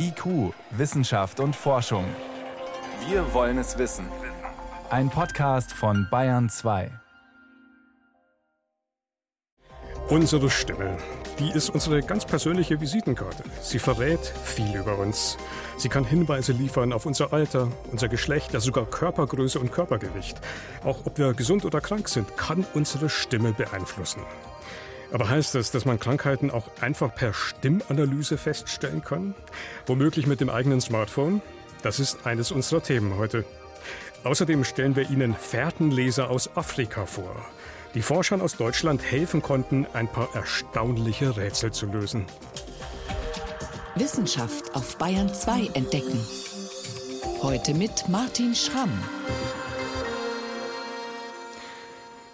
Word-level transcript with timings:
IQ, 0.00 0.54
Wissenschaft 0.70 1.40
und 1.40 1.56
Forschung. 1.56 2.04
Wir 3.08 3.34
wollen 3.34 3.58
es 3.58 3.78
wissen. 3.78 4.06
Ein 4.90 5.10
Podcast 5.10 5.72
von 5.72 6.06
Bayern 6.08 6.48
2. 6.48 6.90
Unsere 10.08 10.50
Stimme, 10.50 10.96
die 11.38 11.50
ist 11.50 11.68
unsere 11.68 12.00
ganz 12.02 12.24
persönliche 12.24 12.80
Visitenkarte. 12.80 13.42
Sie 13.60 13.78
verrät 13.80 14.20
viel 14.44 14.76
über 14.76 14.98
uns. 14.98 15.36
Sie 15.76 15.88
kann 15.88 16.04
Hinweise 16.04 16.52
liefern 16.52 16.92
auf 16.92 17.04
unser 17.04 17.32
Alter, 17.32 17.68
unser 17.90 18.08
Geschlecht, 18.08 18.52
ja 18.52 18.60
sogar 18.60 18.86
Körpergröße 18.86 19.58
und 19.58 19.72
Körpergewicht. 19.72 20.40
Auch 20.84 21.06
ob 21.06 21.18
wir 21.18 21.34
gesund 21.34 21.64
oder 21.64 21.80
krank 21.80 22.08
sind, 22.08 22.36
kann 22.36 22.64
unsere 22.72 23.08
Stimme 23.08 23.52
beeinflussen. 23.52 24.22
Aber 25.10 25.28
heißt 25.28 25.54
das, 25.54 25.70
dass 25.70 25.84
man 25.84 25.98
Krankheiten 25.98 26.50
auch 26.50 26.68
einfach 26.80 27.14
per 27.14 27.32
Stimmanalyse 27.32 28.36
feststellen 28.36 29.02
kann? 29.02 29.34
Womöglich 29.86 30.26
mit 30.26 30.40
dem 30.40 30.50
eigenen 30.50 30.80
Smartphone? 30.80 31.40
Das 31.82 31.98
ist 32.00 32.26
eines 32.26 32.52
unserer 32.52 32.82
Themen 32.82 33.16
heute. 33.16 33.44
Außerdem 34.24 34.64
stellen 34.64 34.96
wir 34.96 35.08
Ihnen 35.08 35.34
Fährtenleser 35.34 36.28
aus 36.28 36.50
Afrika 36.56 37.06
vor, 37.06 37.36
die 37.94 38.02
Forschern 38.02 38.42
aus 38.42 38.56
Deutschland 38.56 39.02
helfen 39.02 39.40
konnten, 39.42 39.86
ein 39.92 40.08
paar 40.08 40.28
erstaunliche 40.34 41.36
Rätsel 41.36 41.72
zu 41.72 41.86
lösen. 41.86 42.26
Wissenschaft 43.94 44.74
auf 44.74 44.98
Bayern 44.98 45.32
2 45.32 45.70
entdecken. 45.74 46.20
Heute 47.42 47.74
mit 47.74 48.08
Martin 48.08 48.54
Schramm. 48.54 48.92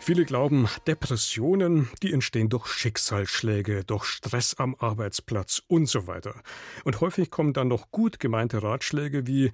Viele 0.05 0.27
glauben, 0.27 0.69
Depressionen, 0.87 1.89
die 2.03 2.13
entstehen 2.13 2.51
durch 2.51 2.67
Schicksalsschläge, 2.67 3.85
durch 3.85 4.05
Stress 4.05 4.53
am 4.53 4.77
Arbeitsplatz 4.79 5.63
und 5.67 5.87
so 5.87 6.07
weiter. 6.07 6.43
Und 6.85 7.01
häufig 7.01 7.31
kommen 7.31 7.55
dann 7.55 7.69
noch 7.69 7.91
gut 7.91 8.21
gemeinte 8.21 8.63
Ratschläge 8.63 9.27
wie 9.27 9.51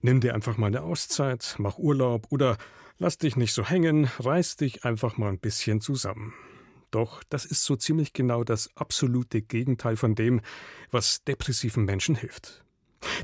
nimm 0.00 0.20
dir 0.20 0.34
einfach 0.34 0.56
mal 0.56 0.66
eine 0.66 0.82
Auszeit, 0.82 1.54
mach 1.58 1.78
Urlaub 1.78 2.26
oder 2.30 2.58
lass 2.98 3.16
dich 3.18 3.36
nicht 3.36 3.52
so 3.52 3.64
hängen, 3.64 4.10
reiß 4.18 4.56
dich 4.56 4.84
einfach 4.84 5.18
mal 5.18 5.28
ein 5.28 5.38
bisschen 5.38 5.80
zusammen. 5.80 6.34
Doch 6.90 7.22
das 7.28 7.44
ist 7.44 7.62
so 7.62 7.76
ziemlich 7.76 8.12
genau 8.12 8.42
das 8.42 8.70
absolute 8.74 9.40
Gegenteil 9.40 9.94
von 9.94 10.16
dem, 10.16 10.40
was 10.90 11.22
depressiven 11.22 11.84
Menschen 11.84 12.16
hilft. 12.16 12.64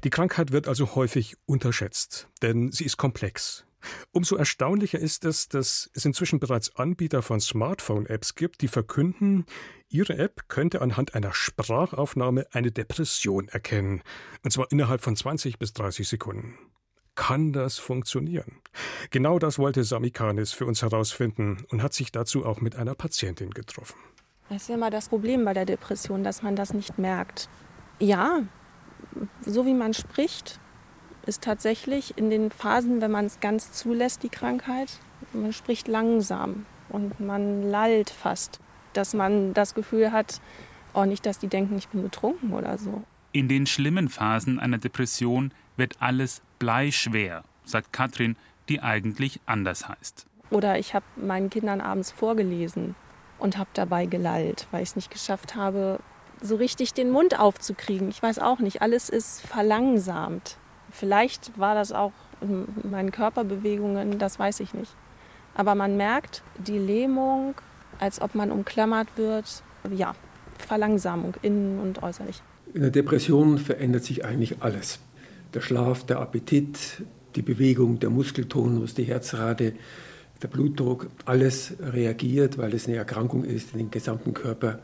Die 0.05 0.11
Krankheit 0.11 0.53
wird 0.53 0.69
also 0.69 0.95
häufig 0.95 1.35
unterschätzt, 1.45 2.29
denn 2.41 2.71
sie 2.71 2.85
ist 2.85 2.99
komplex. 2.99 3.65
Umso 4.13 4.37
erstaunlicher 4.37 4.99
ist 4.99 5.25
es, 5.25 5.49
dass 5.49 5.91
es 5.95 6.05
inzwischen 6.05 6.41
bereits 6.41 6.77
Anbieter 6.77 7.23
von 7.23 7.41
Smartphone-Apps 7.41 8.35
gibt, 8.35 8.61
die 8.63 8.69
verkünden, 8.69 9.47
ihre 9.89 10.19
App 10.19 10.49
könnte 10.49 10.83
anhand 10.83 11.15
einer 11.15 11.33
Sprachaufnahme 11.33 12.47
eine 12.53 12.71
Depression 12.71 13.49
erkennen, 13.49 14.03
und 14.43 14.51
zwar 14.51 14.71
innerhalb 14.71 15.01
von 15.03 15.17
20 15.17 15.59
bis 15.59 15.73
30 15.73 16.09
Sekunden. 16.09 16.59
Kann 17.15 17.53
das 17.53 17.79
funktionieren? 17.79 18.61
Genau 19.11 19.41
das 19.41 19.59
wollte 19.59 19.83
Sami 19.83 20.11
Kanis 20.11 20.53
für 20.53 20.67
uns 20.67 20.83
herausfinden 20.83 21.65
und 21.69 21.83
hat 21.83 21.93
sich 21.93 22.13
dazu 22.13 22.47
auch 22.47 22.61
mit 22.61 22.77
einer 22.77 22.95
Patientin 22.95 23.51
getroffen. 23.51 23.97
Das 24.49 24.63
ist 24.63 24.69
ja 24.69 24.77
immer 24.77 24.91
das 24.91 25.09
Problem 25.09 25.45
bei 25.45 25.53
der 25.53 25.67
Depression, 25.67 26.23
dass 26.23 26.43
man 26.43 26.57
das 26.57 26.73
nicht 26.73 26.97
merkt. 26.99 27.49
Ja, 27.99 28.43
so 29.45 29.67
wie 29.67 29.75
man 29.75 29.95
spricht, 29.95 30.61
ist 31.29 31.43
tatsächlich 31.43 32.17
in 32.17 32.31
den 32.31 32.51
Phasen, 32.51 33.01
wenn 33.01 33.11
man 33.11 33.27
es 33.27 33.39
ganz 33.41 33.73
zulässt, 33.73 34.23
die 34.23 34.31
Krankheit, 34.31 34.91
man 35.33 35.53
spricht 35.53 35.87
langsam 35.87 36.67
und 36.89 37.21
man 37.21 37.63
lallt 37.63 38.11
fast, 38.11 38.61
dass 38.95 39.15
man 39.15 39.55
das 39.55 39.75
Gefühl 39.75 40.11
hat, 40.11 40.41
auch 40.95 41.03
oh, 41.03 41.05
nicht, 41.05 41.27
dass 41.27 41.39
die 41.39 41.49
denken, 41.49 41.77
ich 41.77 41.89
bin 41.89 42.03
betrunken 42.03 42.55
oder 42.55 42.79
so. 42.79 43.05
In 43.33 43.47
den 43.47 43.67
schlimmen 43.67 44.09
Phasen 44.09 44.59
einer 44.59 44.79
Depression 44.79 45.53
wird 45.77 45.97
alles 46.01 46.41
bleischwer, 46.59 47.45
sagt 47.65 47.93
Katrin, 47.93 48.37
die 48.69 48.81
eigentlich 48.83 49.41
anders 49.47 49.89
heißt. 49.89 50.27
Oder 50.51 50.79
ich 50.79 50.95
habe 50.95 51.05
meinen 51.17 51.51
Kindern 51.51 51.81
abends 51.81 52.11
vorgelesen 52.11 52.95
und 53.39 53.59
habe 53.59 53.69
dabei 53.75 54.07
gelallt, 54.07 54.67
weil 54.71 54.83
ich 54.83 54.91
es 54.91 54.97
nicht 54.97 55.11
geschafft 55.11 55.55
habe, 55.55 56.01
so 56.41 56.57
richtig 56.57 56.95
den 56.95 57.11
Mund 57.11 57.39
aufzukriegen. 57.39 58.09
Ich 58.09 58.23
weiß 58.23 58.39
auch 58.39 58.61
nicht, 58.61 58.81
alles 58.81 59.09
ist 59.11 59.47
verlangsamt. 59.47 60.57
Vielleicht 60.91 61.59
war 61.59 61.75
das 61.75 61.93
auch 61.93 62.13
in 62.41 62.67
meinen 62.91 63.11
Körperbewegungen, 63.11 64.19
das 64.19 64.39
weiß 64.39 64.61
ich 64.61 64.75
nicht. 64.75 64.95
Aber 65.55 65.75
man 65.75 65.97
merkt 65.97 66.43
die 66.59 66.79
Lähmung, 66.79 67.55
als 67.99 68.21
ob 68.21 68.35
man 68.35 68.51
umklammert 68.53 69.09
wird. 69.17 69.63
Ja, 69.95 70.15
Verlangsamung 70.59 71.35
innen 71.43 71.81
und 71.81 72.03
äußerlich. 72.03 72.43
In 72.75 72.83
der 72.83 72.91
Depression 72.91 73.59
verändert 73.59 74.05
sich 74.05 74.25
eigentlich 74.25 74.63
alles. 74.63 75.01
Der 75.55 75.61
Schlaf, 75.61 76.05
der 76.05 76.21
Appetit, 76.21 77.03
die 77.35 77.43
Bewegung, 77.43 77.99
der 77.99 78.11
Muskeltonus, 78.11 78.95
die 78.95 79.05
Herzrate, 79.05 79.75
der 80.43 80.49
Blutdruck, 80.49 81.09
alles 81.25 81.75
reagiert, 81.81 82.59
weil 82.59 82.75
es 82.75 82.87
eine 82.87 82.97
Erkrankung 82.97 83.45
ist, 83.45 83.73
die 83.73 83.79
den 83.79 83.91
gesamten 83.91 84.35
Körper 84.35 84.81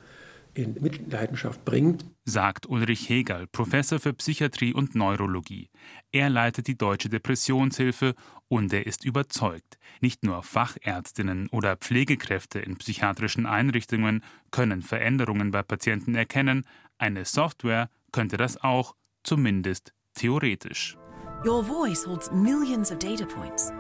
in 0.55 0.77
Mitleidenschaft 0.81 1.65
bringt. 1.65 2.05
Sagt 2.27 2.67
Ulrich 2.67 3.11
Hegel, 3.11 3.47
Professor 3.47 4.01
für 4.01 4.15
Psychiatrie 4.15 4.73
und 4.73 4.95
Neurologie. 4.95 5.69
Er 6.11 6.31
leitet 6.31 6.69
die 6.69 6.79
Deutsche 6.79 7.11
Depressionshilfe 7.11 8.15
und 8.49 8.73
er 8.73 8.87
ist 8.87 9.05
überzeugt, 9.05 9.79
nicht 10.01 10.25
nur 10.25 10.43
Fachärztinnen 10.43 11.49
oder 11.51 11.77
Pflegekräfte 11.77 12.61
in 12.61 12.77
psychiatrischen 12.79 13.45
Einrichtungen 13.45 14.25
können 14.51 14.81
Veränderungen 14.81 15.51
bei 15.51 15.63
Patienten 15.63 16.15
erkennen, 16.15 16.67
eine 16.97 17.27
Software 17.27 17.91
könnte 18.11 18.39
das 18.39 18.63
auch, 18.63 18.95
zumindest 19.23 19.93
theoretisch. 20.15 20.97
Your 21.45 21.63
voice 21.63 22.07
holds 22.07 22.31
millions 22.33 22.91
of 22.91 22.99
data 22.99 23.27
points. 23.27 23.71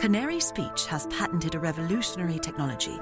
Canary 0.00 0.40
Speech 0.40 0.86
has 0.88 1.06
patented 1.08 1.54
a 1.54 1.58
revolutionary 1.58 2.38
technology 2.38 2.98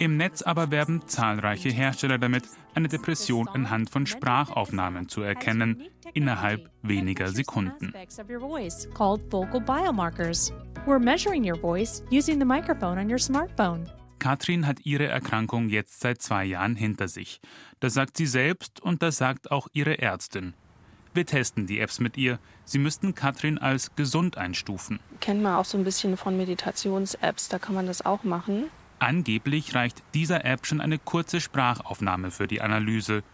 im 0.00 0.16
Netz 0.16 0.42
aber 0.42 0.70
werben 0.70 1.06
zahlreiche 1.06 1.68
Hersteller 1.68 2.18
damit, 2.18 2.44
eine 2.74 2.88
Depression 2.88 3.48
anhand 3.48 3.90
von 3.90 4.06
Sprachaufnahmen 4.06 5.08
zu 5.08 5.22
erkennen, 5.22 5.84
innerhalb 6.14 6.70
weniger 6.82 7.28
Sekunden. 7.28 7.92
Katrin 14.18 14.66
hat 14.66 14.80
ihre 14.84 15.06
Erkrankung 15.06 15.68
jetzt 15.68 16.00
seit 16.00 16.20
zwei 16.20 16.44
Jahren 16.44 16.74
hinter 16.74 17.06
sich. 17.06 17.40
Das 17.78 17.94
sagt 17.94 18.16
sie 18.16 18.26
selbst 18.26 18.80
und 18.80 19.02
das 19.02 19.18
sagt 19.18 19.52
auch 19.52 19.68
ihre 19.72 19.98
Ärztin. 19.98 20.54
Wir 21.18 21.26
testen 21.26 21.66
die 21.66 21.80
Apps 21.80 21.98
mit 21.98 22.16
ihr. 22.16 22.38
Sie 22.64 22.78
müssten 22.78 23.12
Katrin 23.12 23.58
als 23.58 23.96
gesund 23.96 24.38
einstufen. 24.38 25.00
Kennt 25.18 25.42
man 25.42 25.56
auch 25.56 25.64
so 25.64 25.76
ein 25.76 25.82
bisschen 25.82 26.16
von 26.16 26.36
Meditations-Apps, 26.36 27.48
da 27.48 27.58
kann 27.58 27.74
man 27.74 27.88
das 27.88 28.06
auch 28.06 28.22
machen. 28.22 28.66
Angeblich 29.00 29.74
reicht 29.74 30.04
dieser 30.14 30.44
App 30.44 30.64
schon 30.64 30.80
eine 30.80 30.96
kurze 30.96 31.40
Sprachaufnahme 31.40 32.30
für 32.30 32.46
die 32.46 32.60
Analyse. 32.60 33.24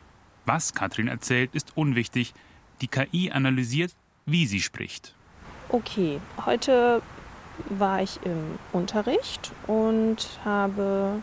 Was 0.46 0.72
Katrin 0.72 1.08
erzählt, 1.08 1.54
ist 1.54 1.76
unwichtig. 1.76 2.32
Die 2.80 2.88
KI 2.88 3.30
analysiert, 3.30 3.94
wie 4.24 4.46
sie 4.46 4.62
spricht. 4.62 5.14
Okay, 5.68 6.22
heute 6.46 7.02
war 7.68 8.00
ich 8.00 8.18
im 8.24 8.58
Unterricht 8.72 9.52
und 9.66 10.26
habe 10.42 11.20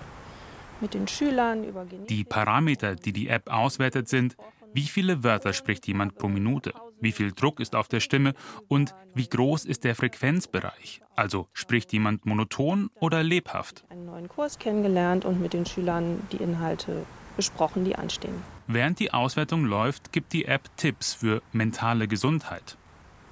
mit 0.80 0.94
den 0.94 1.08
Schülern 1.08 1.64
über 1.64 1.86
Genetik 1.86 2.08
Die 2.08 2.24
Parameter, 2.24 2.96
die 2.96 3.14
die 3.14 3.30
App 3.30 3.52
auswertet, 3.52 4.08
sind 4.10 4.38
wie 4.74 4.84
viele 4.84 5.24
Wörter 5.24 5.52
spricht 5.52 5.86
jemand 5.88 6.16
pro 6.16 6.30
Minute? 6.30 6.74
Wie 7.02 7.12
viel 7.12 7.34
Druck 7.34 7.60
ist 7.60 7.76
auf 7.76 7.90
der 7.90 8.00
Stimme? 8.00 8.34
Und 8.70 8.96
wie 9.14 9.28
groß 9.28 9.66
ist 9.66 9.84
der 9.84 9.96
Frequenzbereich? 9.96 11.02
Also 11.16 11.48
spricht 11.52 11.92
jemand 11.92 12.26
monoton 12.26 12.90
oder 12.96 13.22
lebhaft? 13.22 13.84
Einen 13.90 14.06
neuen 14.06 14.30
Kurs 14.30 14.60
kennengelernt 14.60 15.26
und 15.26 15.42
mit 15.42 15.52
den 15.52 15.66
Schülern 15.66 16.22
die 16.32 16.38
Inhalte 16.38 17.06
besprochen, 17.36 17.84
die 17.84 17.96
anstehen. 17.96 18.42
Während 18.68 19.00
die 19.00 19.14
Auswertung 19.14 19.66
läuft, 19.66 20.14
gibt 20.14 20.32
die 20.32 20.46
App 20.46 20.70
Tipps 20.78 21.16
für 21.16 21.42
mentale 21.52 22.08
Gesundheit. 22.08 22.78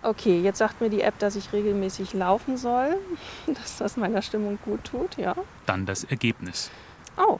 Okay, 0.01 0.41
jetzt 0.41 0.57
sagt 0.57 0.81
mir 0.81 0.89
die 0.89 1.01
App, 1.01 1.19
dass 1.19 1.35
ich 1.37 1.53
regelmäßig 1.53 2.13
laufen 2.13 2.57
soll, 2.57 2.97
dass 3.47 3.77
das 3.77 3.95
meiner 3.95 4.21
Stimmung 4.21 4.59
gut 4.65 4.83
tut, 4.83 5.15
ja. 5.17 5.35
Dann 5.65 5.85
das 5.85 6.03
Ergebnis. 6.03 6.69
Oh, 7.17 7.39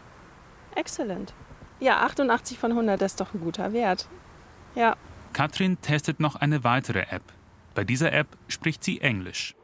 exzellent. 0.76 1.34
Ja, 1.80 2.02
88 2.02 2.60
von 2.60 2.72
100, 2.72 3.02
das 3.02 3.14
ist 3.14 3.22
doch 3.22 3.34
ein 3.34 3.40
guter 3.40 3.72
Wert. 3.72 4.08
Ja. 4.76 4.98
Katrin 5.34 5.80
testet 5.82 6.20
noch 6.20 6.36
eine 6.36 6.64
weitere 6.64 7.06
App. 7.10 7.24
Bei 7.74 7.84
dieser 7.84 8.12
App 8.12 8.28
spricht 8.48 8.84
sie 8.84 9.00
Englisch. 9.00 9.56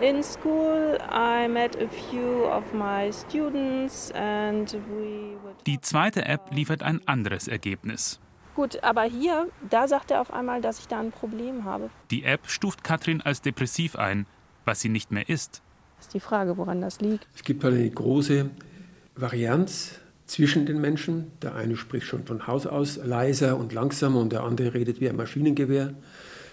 In 0.00 0.22
school 0.22 0.98
I 1.12 1.46
met 1.46 1.76
a 1.76 1.86
few 1.88 2.46
of 2.46 2.64
my 2.72 3.12
students 3.12 4.10
and 4.12 4.72
we 4.88 5.36
Die 5.66 5.78
zweite 5.82 6.24
App 6.24 6.50
liefert 6.54 6.82
ein 6.82 7.06
anderes 7.06 7.48
Ergebnis. 7.48 8.18
Gut, 8.54 8.82
aber 8.82 9.02
hier, 9.02 9.48
da 9.68 9.86
sagt 9.86 10.10
er 10.10 10.22
auf 10.22 10.32
einmal, 10.32 10.62
dass 10.62 10.78
ich 10.78 10.88
da 10.88 11.00
ein 11.00 11.12
Problem 11.12 11.64
habe. 11.66 11.90
Die 12.10 12.24
App 12.24 12.48
stuft 12.48 12.82
Katrin 12.82 13.20
als 13.20 13.42
depressiv 13.42 13.96
ein, 13.96 14.26
was 14.64 14.80
sie 14.80 14.88
nicht 14.88 15.10
mehr 15.10 15.28
ist. 15.28 15.62
Das 15.98 16.06
ist 16.06 16.14
die 16.14 16.20
Frage, 16.20 16.56
woran 16.56 16.80
das 16.80 17.00
liegt. 17.02 17.28
Es 17.34 17.42
gibt 17.42 17.62
eine 17.62 17.88
große 17.90 18.48
Varianz 19.16 19.99
zwischen 20.30 20.64
den 20.64 20.80
Menschen. 20.80 21.32
Der 21.42 21.54
eine 21.56 21.76
spricht 21.76 22.06
schon 22.06 22.24
von 22.24 22.46
Haus 22.46 22.66
aus 22.66 22.96
leiser 22.96 23.56
und 23.58 23.72
langsamer 23.72 24.20
und 24.20 24.32
der 24.32 24.44
andere 24.44 24.74
redet 24.74 25.00
wie 25.00 25.08
ein 25.08 25.16
Maschinengewehr. 25.16 25.94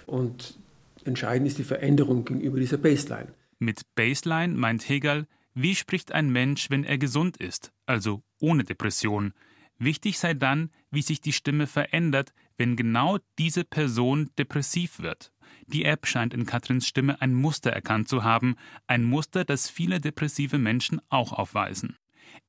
Und 0.07 0.57
entscheidend 1.05 1.47
ist 1.47 1.59
die 1.59 1.63
Veränderung 1.63 2.25
gegenüber 2.25 2.59
dieser 2.59 2.77
Baseline. 2.77 3.27
Mit 3.59 3.81
Baseline 3.95 4.55
meint 4.55 4.89
Hegel, 4.89 5.27
wie 5.53 5.75
spricht 5.75 6.11
ein 6.11 6.29
Mensch, 6.29 6.69
wenn 6.69 6.83
er 6.83 6.97
gesund 6.97 7.37
ist, 7.37 7.71
also 7.85 8.21
ohne 8.39 8.63
Depression? 8.63 9.33
Wichtig 9.79 10.17
sei 10.17 10.33
dann, 10.33 10.71
wie 10.89 11.01
sich 11.01 11.21
die 11.21 11.33
Stimme 11.33 11.67
verändert, 11.67 12.33
wenn 12.57 12.75
genau 12.75 13.19
diese 13.37 13.63
Person 13.63 14.31
depressiv 14.39 14.99
wird. 14.99 15.31
Die 15.67 15.85
App 15.85 16.07
scheint 16.07 16.33
in 16.33 16.45
Katrins 16.45 16.87
Stimme 16.87 17.21
ein 17.21 17.33
Muster 17.33 17.71
erkannt 17.71 18.07
zu 18.07 18.23
haben, 18.23 18.55
ein 18.87 19.03
Muster, 19.03 19.45
das 19.45 19.69
viele 19.69 19.99
depressive 19.99 20.57
Menschen 20.57 20.99
auch 21.09 21.31
aufweisen. 21.31 21.95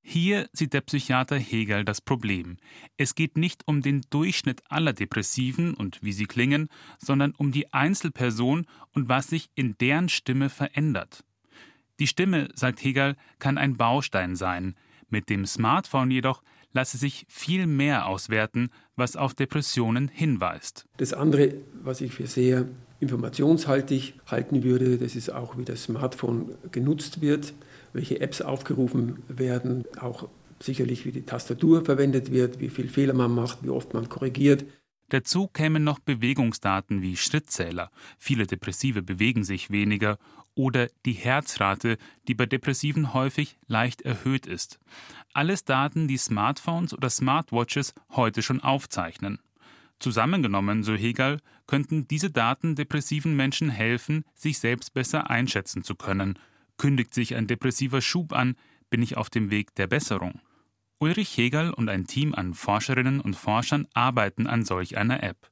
Hier 0.00 0.48
sieht 0.52 0.72
der 0.72 0.80
Psychiater 0.80 1.36
Hegel 1.36 1.84
das 1.84 2.00
Problem. 2.00 2.56
Es 2.96 3.14
geht 3.14 3.36
nicht 3.36 3.62
um 3.66 3.82
den 3.82 4.02
Durchschnitt 4.10 4.62
aller 4.68 4.92
Depressiven 4.92 5.74
und 5.74 6.02
wie 6.02 6.12
sie 6.12 6.26
klingen, 6.26 6.68
sondern 6.98 7.32
um 7.32 7.52
die 7.52 7.72
Einzelperson 7.72 8.66
und 8.94 9.08
was 9.08 9.28
sich 9.28 9.50
in 9.54 9.76
deren 9.78 10.08
Stimme 10.08 10.48
verändert. 10.48 11.24
Die 12.00 12.06
Stimme, 12.06 12.48
sagt 12.54 12.82
Hegel, 12.82 13.16
kann 13.38 13.58
ein 13.58 13.76
Baustein 13.76 14.36
sein. 14.36 14.74
Mit 15.10 15.28
dem 15.28 15.46
Smartphone 15.46 16.10
jedoch 16.10 16.42
lasse 16.72 16.96
sich 16.96 17.26
viel 17.28 17.66
mehr 17.66 18.06
auswerten, 18.06 18.70
was 18.96 19.16
auf 19.16 19.34
Depressionen 19.34 20.08
hinweist. 20.08 20.86
Das 20.98 21.12
andere, 21.12 21.54
was 21.82 22.00
ich 22.00 22.12
für 22.12 22.26
sehr 22.26 22.66
informationshaltig 23.00 24.14
halten 24.26 24.62
würde, 24.62 24.98
das 24.98 25.16
ist 25.16 25.30
auch, 25.30 25.56
wie 25.56 25.64
das 25.64 25.84
Smartphone 25.84 26.54
genutzt 26.70 27.20
wird, 27.20 27.52
welche 27.92 28.20
Apps 28.20 28.40
aufgerufen 28.40 29.22
werden, 29.28 29.84
auch 30.00 30.28
sicherlich, 30.60 31.04
wie 31.04 31.12
die 31.12 31.22
Tastatur 31.22 31.84
verwendet 31.84 32.32
wird, 32.32 32.60
wie 32.60 32.68
viel 32.68 32.88
Fehler 32.88 33.14
man 33.14 33.34
macht, 33.34 33.62
wie 33.62 33.70
oft 33.70 33.94
man 33.94 34.08
korrigiert. 34.08 34.64
Dazu 35.10 35.46
kämen 35.46 35.84
noch 35.84 36.00
Bewegungsdaten 36.00 37.00
wie 37.00 37.16
Schrittzähler. 37.16 37.90
Viele 38.18 38.46
Depressive 38.46 39.02
bewegen 39.02 39.42
sich 39.42 39.70
weniger 39.70 40.18
oder 40.54 40.88
die 41.06 41.12
Herzrate, 41.12 41.96
die 42.26 42.34
bei 42.34 42.44
Depressiven 42.44 43.14
häufig 43.14 43.56
leicht 43.68 44.02
erhöht 44.02 44.46
ist. 44.46 44.78
Alles 45.32 45.64
Daten, 45.64 46.08
die 46.08 46.18
Smartphones 46.18 46.92
oder 46.92 47.08
Smartwatches 47.08 47.94
heute 48.10 48.42
schon 48.42 48.60
aufzeichnen. 48.60 49.38
Zusammengenommen, 49.98 50.82
so 50.82 50.94
Hegel, 50.94 51.40
könnten 51.66 52.06
diese 52.06 52.30
Daten 52.30 52.74
depressiven 52.74 53.34
Menschen 53.34 53.70
helfen, 53.70 54.24
sich 54.34 54.58
selbst 54.58 54.94
besser 54.94 55.30
einschätzen 55.30 55.82
zu 55.84 55.94
können. 55.94 56.38
Kündigt 56.78 57.12
sich 57.12 57.34
ein 57.34 57.46
depressiver 57.46 58.00
Schub 58.00 58.32
an, 58.32 58.54
bin 58.88 59.02
ich 59.02 59.16
auf 59.16 59.28
dem 59.28 59.50
Weg 59.50 59.74
der 59.74 59.86
Besserung. 59.86 60.40
Ulrich 61.00 61.36
Hegel 61.36 61.72
und 61.72 61.88
ein 61.88 62.06
Team 62.06 62.34
an 62.34 62.54
Forscherinnen 62.54 63.20
und 63.20 63.34
Forschern 63.34 63.86
arbeiten 63.94 64.46
an 64.46 64.64
solch 64.64 64.96
einer 64.96 65.22
App. 65.22 65.50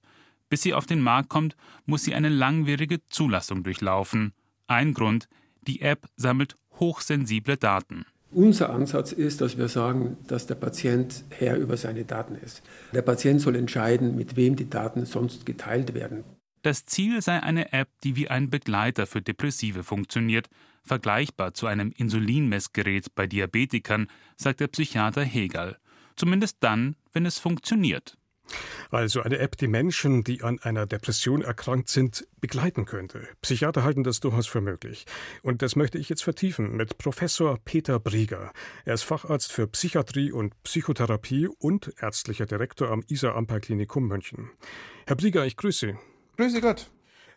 Bis 0.48 0.62
sie 0.62 0.74
auf 0.74 0.86
den 0.86 1.00
Markt 1.00 1.28
kommt, 1.28 1.56
muss 1.84 2.04
sie 2.04 2.14
eine 2.14 2.28
langwierige 2.28 3.04
Zulassung 3.08 3.62
durchlaufen. 3.62 4.32
Ein 4.66 4.94
Grund, 4.94 5.28
die 5.66 5.82
App 5.82 6.08
sammelt 6.16 6.56
hochsensible 6.78 7.56
Daten. 7.56 8.06
Unser 8.32 8.70
Ansatz 8.70 9.12
ist, 9.12 9.40
dass 9.40 9.56
wir 9.56 9.68
sagen, 9.68 10.16
dass 10.26 10.46
der 10.46 10.56
Patient 10.56 11.24
Herr 11.30 11.56
über 11.56 11.76
seine 11.76 12.04
Daten 12.04 12.34
ist. 12.36 12.62
Der 12.92 13.02
Patient 13.02 13.40
soll 13.40 13.56
entscheiden, 13.56 14.16
mit 14.16 14.36
wem 14.36 14.56
die 14.56 14.68
Daten 14.68 15.06
sonst 15.06 15.46
geteilt 15.46 15.94
werden. 15.94 16.24
Das 16.62 16.84
Ziel 16.84 17.22
sei 17.22 17.42
eine 17.42 17.72
App, 17.72 17.88
die 18.02 18.16
wie 18.16 18.28
ein 18.28 18.50
Begleiter 18.50 19.06
für 19.06 19.22
Depressive 19.22 19.84
funktioniert, 19.84 20.48
vergleichbar 20.86 21.54
zu 21.54 21.66
einem 21.66 21.92
Insulinmessgerät 21.94 23.14
bei 23.14 23.26
Diabetikern, 23.26 24.08
sagt 24.36 24.60
der 24.60 24.68
Psychiater 24.68 25.22
Hegel. 25.22 25.76
Zumindest 26.16 26.58
dann, 26.60 26.96
wenn 27.12 27.26
es 27.26 27.38
funktioniert. 27.38 28.16
Also 28.90 29.22
eine 29.22 29.38
App, 29.38 29.56
die 29.56 29.66
Menschen, 29.66 30.22
die 30.22 30.42
an 30.42 30.60
einer 30.60 30.86
Depression 30.86 31.42
erkrankt 31.42 31.88
sind, 31.88 32.26
begleiten 32.40 32.84
könnte. 32.84 33.26
Psychiater 33.42 33.82
halten 33.82 34.04
das 34.04 34.20
durchaus 34.20 34.46
für 34.46 34.60
möglich. 34.60 35.04
Und 35.42 35.62
das 35.62 35.76
möchte 35.76 35.98
ich 35.98 36.08
jetzt 36.08 36.22
vertiefen 36.22 36.76
mit 36.76 36.98
Professor 36.98 37.58
Peter 37.64 37.98
Brieger. 37.98 38.52
Er 38.84 38.94
ist 38.94 39.02
Facharzt 39.02 39.52
für 39.52 39.66
Psychiatrie 39.66 40.30
und 40.30 40.62
Psychotherapie 40.62 41.48
und 41.58 41.92
ärztlicher 42.00 42.46
Direktor 42.46 42.90
am 42.90 43.02
Isar-Ampel-Klinikum 43.08 44.06
München. 44.06 44.50
Herr 45.06 45.16
Brieger, 45.16 45.44
ich 45.44 45.56
grüße 45.56 45.86
Sie. 45.86 45.96
Grüße 46.36 46.60
Gott. 46.60 46.90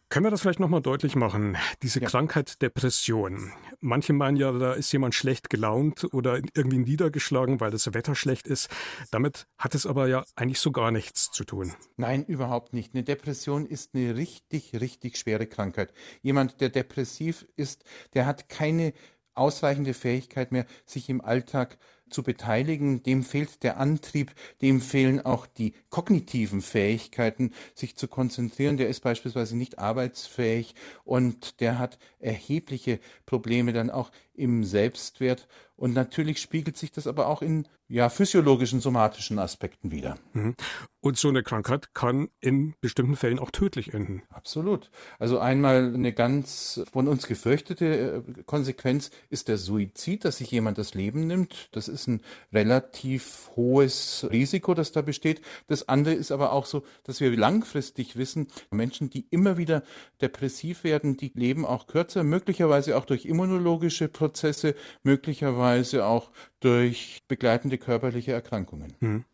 Können 0.09 0.25
wir 0.25 0.31
das 0.31 0.41
vielleicht 0.41 0.59
nochmal 0.59 0.81
deutlich 0.81 1.15
machen? 1.15 1.55
Diese 1.83 2.01
ja. 2.01 2.07
Krankheit 2.07 2.63
Depression. 2.63 3.53
Manche 3.79 4.11
meinen 4.11 4.37
ja, 4.37 4.51
da 4.51 4.73
ist 4.73 4.91
jemand 4.91 5.13
schlecht 5.13 5.51
gelaunt 5.51 6.11
oder 6.11 6.37
irgendwie 6.55 6.79
niedergeschlagen, 6.79 7.59
weil 7.59 7.69
das 7.69 7.93
Wetter 7.93 8.15
schlecht 8.15 8.47
ist. 8.47 8.69
Damit 9.11 9.45
hat 9.59 9.75
es 9.75 9.85
aber 9.85 10.07
ja 10.07 10.25
eigentlich 10.35 10.59
so 10.59 10.71
gar 10.71 10.89
nichts 10.89 11.29
zu 11.29 11.43
tun. 11.43 11.73
Nein, 11.95 12.25
überhaupt 12.25 12.73
nicht. 12.73 12.95
Eine 12.95 13.03
Depression 13.03 13.67
ist 13.67 13.93
eine 13.93 14.15
richtig, 14.15 14.71
richtig 14.81 15.15
schwere 15.15 15.45
Krankheit. 15.45 15.93
Jemand, 16.23 16.59
der 16.59 16.69
depressiv 16.69 17.45
ist, 17.55 17.83
der 18.15 18.25
hat 18.25 18.49
keine 18.49 18.93
ausreichende 19.35 19.93
Fähigkeit 19.93 20.51
mehr, 20.51 20.65
sich 20.85 21.07
im 21.09 21.21
Alltag 21.21 21.77
zu 22.09 22.23
beteiligen, 22.23 23.03
dem 23.03 23.23
fehlt 23.23 23.63
der 23.63 23.77
Antrieb, 23.79 24.31
dem 24.61 24.81
fehlen 24.81 25.21
auch 25.25 25.45
die 25.45 25.73
kognitiven 25.89 26.61
Fähigkeiten, 26.61 27.53
sich 27.73 27.95
zu 27.95 28.07
konzentrieren. 28.07 28.77
Der 28.77 28.89
ist 28.89 29.01
beispielsweise 29.01 29.57
nicht 29.57 29.79
arbeitsfähig 29.79 30.75
und 31.03 31.59
der 31.59 31.79
hat 31.79 31.97
erhebliche 32.19 32.99
Probleme 33.25 33.73
dann 33.73 33.89
auch 33.89 34.11
im 34.33 34.63
Selbstwert. 34.63 35.47
Und 35.75 35.93
natürlich 35.93 36.41
spiegelt 36.41 36.77
sich 36.77 36.91
das 36.91 37.07
aber 37.07 37.27
auch 37.27 37.41
in 37.41 37.67
ja, 37.87 38.09
physiologischen, 38.09 38.81
somatischen 38.81 39.39
Aspekten 39.39 39.91
wieder. 39.91 40.17
Mhm. 40.33 40.55
Und 41.01 41.17
so 41.17 41.29
eine 41.29 41.41
Krankheit 41.41 41.93
kann 41.93 42.29
in 42.39 42.75
bestimmten 42.81 43.15
Fällen 43.15 43.39
auch 43.39 43.49
tödlich 43.49 43.93
enden. 43.93 44.21
Absolut. 44.29 44.91
Also 45.17 45.39
einmal 45.39 45.93
eine 45.93 46.13
ganz 46.13 46.81
von 46.91 47.07
uns 47.07 47.27
gefürchtete 47.27 48.23
äh, 48.37 48.43
Konsequenz 48.43 49.09
ist 49.29 49.47
der 49.47 49.57
Suizid, 49.57 50.23
dass 50.25 50.37
sich 50.37 50.51
jemand 50.51 50.77
das 50.77 50.93
Leben 50.93 51.25
nimmt. 51.27 51.69
Das 51.71 51.87
ist 51.87 51.98
ein 52.07 52.21
relativ 52.53 53.49
hohes 53.55 54.27
Risiko, 54.31 54.73
das 54.73 54.91
da 54.91 55.01
besteht. 55.01 55.41
Das 55.67 55.87
andere 55.89 56.13
ist 56.13 56.31
aber 56.31 56.53
auch 56.53 56.65
so, 56.65 56.83
dass 57.03 57.19
wir 57.19 57.35
langfristig 57.35 58.15
wissen, 58.15 58.47
Menschen, 58.71 59.09
die 59.09 59.27
immer 59.29 59.57
wieder 59.57 59.83
depressiv 60.21 60.83
werden, 60.83 61.17
die 61.17 61.31
leben 61.33 61.65
auch 61.65 61.87
kürzer, 61.87 62.23
möglicherweise 62.23 62.97
auch 62.97 63.05
durch 63.05 63.25
immunologische 63.25 64.07
Prozesse, 64.07 64.75
möglicherweise 65.03 66.05
auch 66.05 66.31
durch 66.59 67.19
begleitende 67.27 67.77
körperliche 67.77 68.31
Erkrankungen. 68.31 68.95
Hm. 68.99 69.25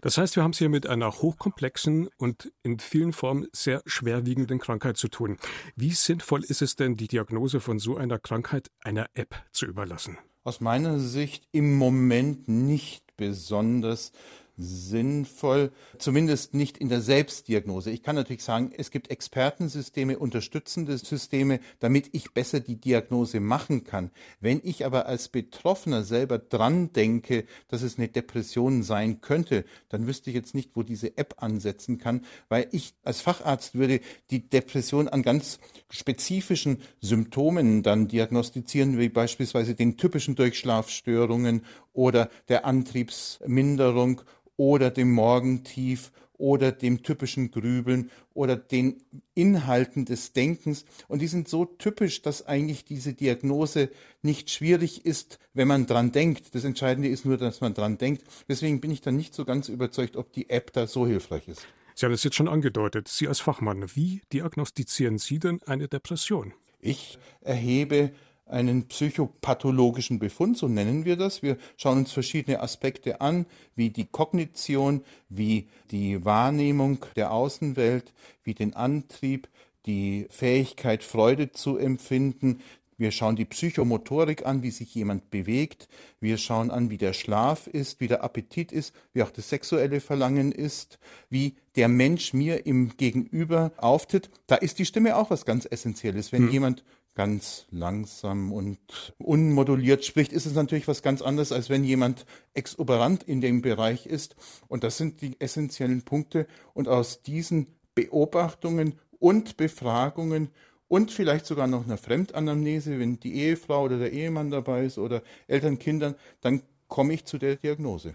Das 0.00 0.18
heißt, 0.18 0.36
wir 0.36 0.42
haben 0.42 0.52
es 0.52 0.58
hier 0.58 0.68
mit 0.68 0.86
einer 0.86 1.12
hochkomplexen 1.12 2.08
und 2.16 2.52
in 2.62 2.78
vielen 2.78 3.12
Formen 3.12 3.46
sehr 3.52 3.82
schwerwiegenden 3.86 4.58
Krankheit 4.58 4.96
zu 4.96 5.08
tun. 5.08 5.38
Wie 5.76 5.90
sinnvoll 5.90 6.44
ist 6.44 6.62
es 6.62 6.76
denn, 6.76 6.96
die 6.96 7.08
Diagnose 7.08 7.60
von 7.60 7.78
so 7.78 7.96
einer 7.96 8.18
Krankheit 8.18 8.70
einer 8.82 9.06
App 9.14 9.34
zu 9.52 9.66
überlassen? 9.66 10.18
Aus 10.48 10.62
meiner 10.62 10.98
Sicht 10.98 11.46
im 11.52 11.76
Moment 11.76 12.48
nicht 12.48 13.18
besonders 13.18 14.12
sinnvoll, 14.58 15.70
zumindest 15.98 16.52
nicht 16.52 16.78
in 16.78 16.88
der 16.88 17.00
Selbstdiagnose. 17.00 17.90
Ich 17.90 18.02
kann 18.02 18.16
natürlich 18.16 18.42
sagen, 18.42 18.72
es 18.76 18.90
gibt 18.90 19.10
Expertensysteme, 19.10 20.18
unterstützende 20.18 20.98
Systeme, 20.98 21.60
damit 21.78 22.10
ich 22.12 22.32
besser 22.32 22.60
die 22.60 22.76
Diagnose 22.76 23.40
machen 23.40 23.84
kann. 23.84 24.10
Wenn 24.40 24.60
ich 24.64 24.84
aber 24.84 25.06
als 25.06 25.28
Betroffener 25.28 26.02
selber 26.02 26.38
dran 26.38 26.92
denke, 26.92 27.44
dass 27.68 27.82
es 27.82 27.98
eine 27.98 28.08
Depression 28.08 28.82
sein 28.82 29.20
könnte, 29.20 29.64
dann 29.88 30.06
wüsste 30.06 30.30
ich 30.30 30.36
jetzt 30.36 30.54
nicht, 30.54 30.72
wo 30.74 30.82
diese 30.82 31.16
App 31.16 31.36
ansetzen 31.38 31.98
kann, 31.98 32.24
weil 32.48 32.66
ich 32.72 32.94
als 33.04 33.20
Facharzt 33.20 33.76
würde 33.76 34.00
die 34.30 34.48
Depression 34.48 35.08
an 35.08 35.22
ganz 35.22 35.60
spezifischen 35.88 36.82
Symptomen 37.00 37.82
dann 37.84 38.08
diagnostizieren, 38.08 38.98
wie 38.98 39.08
beispielsweise 39.08 39.74
den 39.74 39.96
typischen 39.96 40.34
Durchschlafstörungen 40.34 41.62
oder 41.92 42.30
der 42.48 42.64
Antriebsminderung 42.64 44.22
oder 44.58 44.90
dem 44.90 45.12
Morgentief 45.12 46.12
oder 46.36 46.72
dem 46.72 47.02
typischen 47.02 47.50
Grübeln 47.50 48.10
oder 48.34 48.56
den 48.56 49.02
Inhalten 49.34 50.04
des 50.04 50.32
Denkens. 50.32 50.84
Und 51.08 51.20
die 51.20 51.26
sind 51.26 51.48
so 51.48 51.64
typisch, 51.64 52.22
dass 52.22 52.46
eigentlich 52.46 52.84
diese 52.84 53.14
Diagnose 53.14 53.90
nicht 54.22 54.50
schwierig 54.50 55.04
ist, 55.04 55.38
wenn 55.54 55.68
man 55.68 55.86
dran 55.86 56.12
denkt. 56.12 56.54
Das 56.54 56.64
Entscheidende 56.64 57.08
ist 57.08 57.24
nur, 57.24 57.38
dass 57.38 57.60
man 57.60 57.74
dran 57.74 57.98
denkt. 57.98 58.22
Deswegen 58.48 58.80
bin 58.80 58.90
ich 58.90 59.00
dann 59.00 59.16
nicht 59.16 59.34
so 59.34 59.44
ganz 59.44 59.68
überzeugt, 59.68 60.16
ob 60.16 60.32
die 60.32 60.50
App 60.50 60.72
da 60.72 60.86
so 60.86 61.06
hilfreich 61.06 61.48
ist. 61.48 61.66
Sie 61.94 62.06
haben 62.06 62.12
es 62.12 62.22
jetzt 62.22 62.36
schon 62.36 62.48
angedeutet. 62.48 63.08
Sie 63.08 63.26
als 63.26 63.40
Fachmann, 63.40 63.84
wie 63.94 64.22
diagnostizieren 64.32 65.18
Sie 65.18 65.40
denn 65.40 65.60
eine 65.66 65.88
Depression? 65.88 66.54
Ich 66.80 67.18
erhebe 67.40 68.12
einen 68.50 68.86
psychopathologischen 68.88 70.18
Befund, 70.18 70.56
so 70.56 70.68
nennen 70.68 71.04
wir 71.04 71.16
das. 71.16 71.42
Wir 71.42 71.56
schauen 71.76 71.98
uns 71.98 72.12
verschiedene 72.12 72.60
Aspekte 72.60 73.20
an, 73.20 73.46
wie 73.76 73.90
die 73.90 74.06
Kognition, 74.06 75.02
wie 75.28 75.68
die 75.90 76.24
Wahrnehmung 76.24 77.04
der 77.16 77.32
Außenwelt, 77.32 78.12
wie 78.44 78.54
den 78.54 78.74
Antrieb, 78.74 79.48
die 79.86 80.26
Fähigkeit, 80.30 81.02
Freude 81.02 81.52
zu 81.52 81.78
empfinden, 81.78 82.60
Wir 83.00 83.12
schauen 83.12 83.36
die 83.36 83.44
Psychomotorik 83.44 84.44
an, 84.44 84.64
wie 84.64 84.72
sich 84.72 84.92
jemand 84.92 85.30
bewegt. 85.30 85.88
Wir 86.20 86.36
schauen 86.36 86.72
an, 86.72 86.90
wie 86.90 86.98
der 86.98 87.12
Schlaf 87.12 87.68
ist, 87.68 88.00
wie 88.00 88.08
der 88.08 88.24
Appetit 88.24 88.72
ist, 88.72 88.92
wie 89.12 89.22
auch 89.22 89.30
das 89.30 89.48
sexuelle 89.48 90.00
Verlangen 90.00 90.50
ist, 90.50 90.98
wie 91.30 91.54
der 91.76 91.86
Mensch 91.86 92.34
mir 92.34 92.66
im 92.66 92.96
Gegenüber 92.96 93.70
auftritt. 93.76 94.30
Da 94.48 94.56
ist 94.56 94.80
die 94.80 94.84
Stimme 94.84 95.16
auch 95.16 95.30
was 95.30 95.44
ganz 95.44 95.64
Essentielles. 95.64 96.32
Wenn 96.32 96.46
hm. 96.46 96.50
jemand 96.50 96.84
ganz 97.18 97.66
langsam 97.72 98.52
und 98.52 98.78
unmoduliert 99.18 100.04
spricht, 100.04 100.32
ist 100.32 100.46
es 100.46 100.54
natürlich 100.54 100.86
was 100.86 101.02
ganz 101.02 101.20
anderes, 101.20 101.50
als 101.50 101.68
wenn 101.68 101.82
jemand 101.82 102.26
exuberant 102.54 103.24
in 103.24 103.40
dem 103.40 103.60
Bereich 103.60 104.06
ist. 104.06 104.36
Und 104.68 104.84
das 104.84 104.98
sind 104.98 105.20
die 105.20 105.40
essentiellen 105.40 106.02
Punkte. 106.02 106.46
Und 106.74 106.86
aus 106.86 107.20
diesen 107.22 107.74
Beobachtungen 107.96 109.00
und 109.18 109.56
Befragungen 109.56 110.50
und 110.86 111.10
vielleicht 111.10 111.44
sogar 111.44 111.66
noch 111.66 111.84
einer 111.84 111.98
Fremdanamnese, 111.98 113.00
wenn 113.00 113.18
die 113.18 113.34
Ehefrau 113.34 113.82
oder 113.82 113.98
der 113.98 114.12
Ehemann 114.12 114.52
dabei 114.52 114.84
ist 114.84 114.96
oder 114.96 115.24
Eltern, 115.48 115.80
Kindern, 115.80 116.14
dann 116.40 116.62
komme 116.86 117.14
ich 117.14 117.24
zu 117.24 117.36
der 117.38 117.56
Diagnose. 117.56 118.14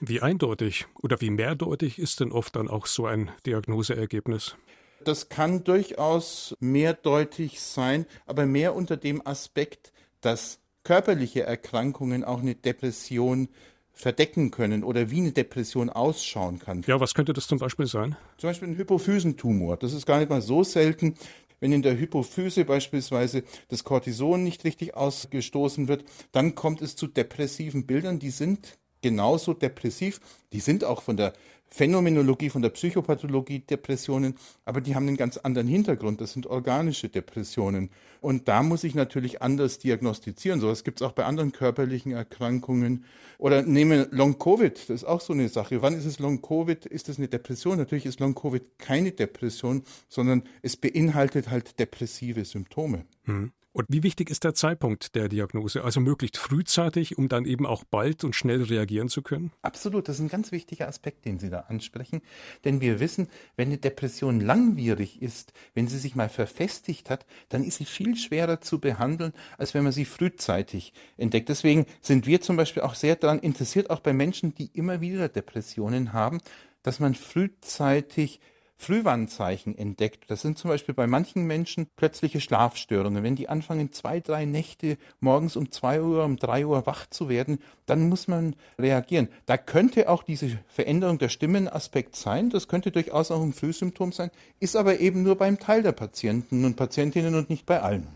Wie 0.00 0.22
eindeutig 0.22 0.86
oder 1.00 1.20
wie 1.20 1.30
mehrdeutig 1.30 2.00
ist 2.00 2.18
denn 2.18 2.32
oft 2.32 2.56
dann 2.56 2.66
auch 2.66 2.86
so 2.86 3.06
ein 3.06 3.30
Diagnoseergebnis? 3.46 4.56
Das 5.04 5.28
kann 5.28 5.64
durchaus 5.64 6.54
mehrdeutig 6.60 7.60
sein, 7.60 8.06
aber 8.26 8.46
mehr 8.46 8.74
unter 8.74 8.96
dem 8.96 9.26
Aspekt, 9.26 9.92
dass 10.20 10.58
körperliche 10.84 11.42
Erkrankungen 11.42 12.24
auch 12.24 12.40
eine 12.40 12.54
Depression 12.54 13.48
verdecken 13.92 14.50
können 14.50 14.82
oder 14.82 15.10
wie 15.10 15.18
eine 15.18 15.32
Depression 15.32 15.90
ausschauen 15.90 16.58
kann. 16.58 16.82
Ja, 16.86 17.00
was 17.00 17.14
könnte 17.14 17.32
das 17.32 17.46
zum 17.46 17.58
Beispiel 17.58 17.86
sein? 17.86 18.16
Zum 18.38 18.50
Beispiel 18.50 18.68
ein 18.68 18.76
Hypophysentumor. 18.76 19.76
Das 19.76 19.92
ist 19.92 20.06
gar 20.06 20.18
nicht 20.18 20.30
mal 20.30 20.42
so 20.42 20.64
selten. 20.64 21.14
Wenn 21.60 21.72
in 21.72 21.82
der 21.82 21.98
Hypophyse 21.98 22.64
beispielsweise 22.64 23.44
das 23.68 23.84
Cortison 23.84 24.42
nicht 24.42 24.64
richtig 24.64 24.94
ausgestoßen 24.94 25.88
wird, 25.88 26.04
dann 26.32 26.54
kommt 26.54 26.80
es 26.80 26.96
zu 26.96 27.06
depressiven 27.06 27.86
Bildern. 27.86 28.18
Die 28.18 28.30
sind 28.30 28.78
genauso 29.02 29.52
depressiv. 29.52 30.20
Die 30.52 30.60
sind 30.60 30.84
auch 30.84 31.02
von 31.02 31.18
der 31.18 31.34
Phänomenologie, 31.72 32.50
von 32.50 32.62
der 32.62 32.70
Psychopathologie 32.70 33.60
Depressionen, 33.60 34.34
aber 34.64 34.80
die 34.80 34.96
haben 34.96 35.06
einen 35.06 35.16
ganz 35.16 35.36
anderen 35.36 35.68
Hintergrund. 35.68 36.20
Das 36.20 36.32
sind 36.32 36.46
organische 36.46 37.08
Depressionen. 37.08 37.90
Und 38.20 38.48
da 38.48 38.62
muss 38.62 38.82
ich 38.82 38.94
natürlich 38.94 39.40
anders 39.40 39.78
diagnostizieren. 39.78 40.60
Sowas 40.60 40.82
gibt 40.82 41.00
es 41.00 41.06
auch 41.06 41.12
bei 41.12 41.24
anderen 41.24 41.52
körperlichen 41.52 42.12
Erkrankungen. 42.12 43.04
Oder 43.38 43.62
nehme 43.62 44.08
Long-Covid, 44.10 44.78
das 44.78 45.02
ist 45.02 45.04
auch 45.04 45.20
so 45.20 45.32
eine 45.32 45.48
Sache. 45.48 45.80
Wann 45.80 45.94
ist 45.94 46.06
es 46.06 46.18
Long-Covid? 46.18 46.86
Ist 46.86 47.08
es 47.08 47.18
eine 47.18 47.28
Depression? 47.28 47.78
Natürlich 47.78 48.04
ist 48.04 48.20
Long-Covid 48.20 48.78
keine 48.78 49.12
Depression, 49.12 49.84
sondern 50.08 50.42
es 50.62 50.76
beinhaltet 50.76 51.50
halt 51.50 51.78
depressive 51.78 52.44
Symptome. 52.44 53.04
Hm. 53.24 53.52
Und 53.72 53.86
wie 53.88 54.02
wichtig 54.02 54.30
ist 54.30 54.42
der 54.42 54.54
Zeitpunkt 54.54 55.14
der 55.14 55.28
Diagnose? 55.28 55.84
Also 55.84 56.00
möglichst 56.00 56.38
frühzeitig, 56.38 57.18
um 57.18 57.28
dann 57.28 57.44
eben 57.44 57.66
auch 57.66 57.84
bald 57.84 58.24
und 58.24 58.34
schnell 58.34 58.64
reagieren 58.64 59.08
zu 59.08 59.22
können? 59.22 59.52
Absolut, 59.62 60.08
das 60.08 60.16
ist 60.16 60.22
ein 60.22 60.28
ganz 60.28 60.50
wichtiger 60.50 60.88
Aspekt, 60.88 61.24
den 61.24 61.38
Sie 61.38 61.50
da 61.50 61.60
ansprechen. 61.60 62.20
Denn 62.64 62.80
wir 62.80 62.98
wissen, 62.98 63.28
wenn 63.56 63.68
eine 63.68 63.78
Depression 63.78 64.40
langwierig 64.40 65.22
ist, 65.22 65.52
wenn 65.74 65.86
sie 65.86 65.98
sich 65.98 66.16
mal 66.16 66.28
verfestigt 66.28 67.10
hat, 67.10 67.26
dann 67.48 67.62
ist 67.62 67.76
sie 67.76 67.84
viel 67.84 68.16
schwerer 68.16 68.60
zu 68.60 68.80
behandeln, 68.80 69.32
als 69.56 69.72
wenn 69.72 69.84
man 69.84 69.92
sie 69.92 70.04
frühzeitig 70.04 70.92
entdeckt. 71.16 71.48
Deswegen 71.48 71.86
sind 72.00 72.26
wir 72.26 72.40
zum 72.40 72.56
Beispiel 72.56 72.82
auch 72.82 72.96
sehr 72.96 73.14
daran 73.14 73.38
interessiert, 73.38 73.90
auch 73.90 74.00
bei 74.00 74.12
Menschen, 74.12 74.52
die 74.52 74.70
immer 74.74 75.00
wieder 75.00 75.28
Depressionen 75.28 76.12
haben, 76.12 76.40
dass 76.82 76.98
man 76.98 77.14
frühzeitig 77.14 78.40
Frühwarnzeichen 78.80 79.76
entdeckt. 79.76 80.30
Das 80.30 80.40
sind 80.40 80.56
zum 80.56 80.70
Beispiel 80.70 80.94
bei 80.94 81.06
manchen 81.06 81.46
Menschen 81.46 81.86
plötzliche 81.96 82.40
Schlafstörungen. 82.40 83.22
Wenn 83.22 83.36
die 83.36 83.50
anfangen, 83.50 83.92
zwei, 83.92 84.20
drei 84.20 84.46
Nächte 84.46 84.96
morgens 85.20 85.54
um 85.54 85.70
zwei 85.70 86.00
Uhr, 86.00 86.24
um 86.24 86.36
drei 86.36 86.64
Uhr 86.64 86.86
wach 86.86 87.06
zu 87.10 87.28
werden, 87.28 87.58
dann 87.84 88.08
muss 88.08 88.26
man 88.26 88.56
reagieren. 88.78 89.28
Da 89.44 89.58
könnte 89.58 90.08
auch 90.08 90.22
diese 90.22 90.58
Veränderung 90.68 91.18
der 91.18 91.28
Stimmenaspekt 91.28 92.16
sein. 92.16 92.48
Das 92.48 92.68
könnte 92.68 92.90
durchaus 92.90 93.30
auch 93.30 93.42
ein 93.42 93.52
Frühsymptom 93.52 94.12
sein, 94.12 94.30
ist 94.60 94.76
aber 94.76 94.98
eben 95.00 95.22
nur 95.22 95.36
beim 95.36 95.58
Teil 95.58 95.82
der 95.82 95.92
Patienten 95.92 96.64
und 96.64 96.76
Patientinnen 96.76 97.34
und 97.34 97.50
nicht 97.50 97.66
bei 97.66 97.82
allen. 97.82 98.08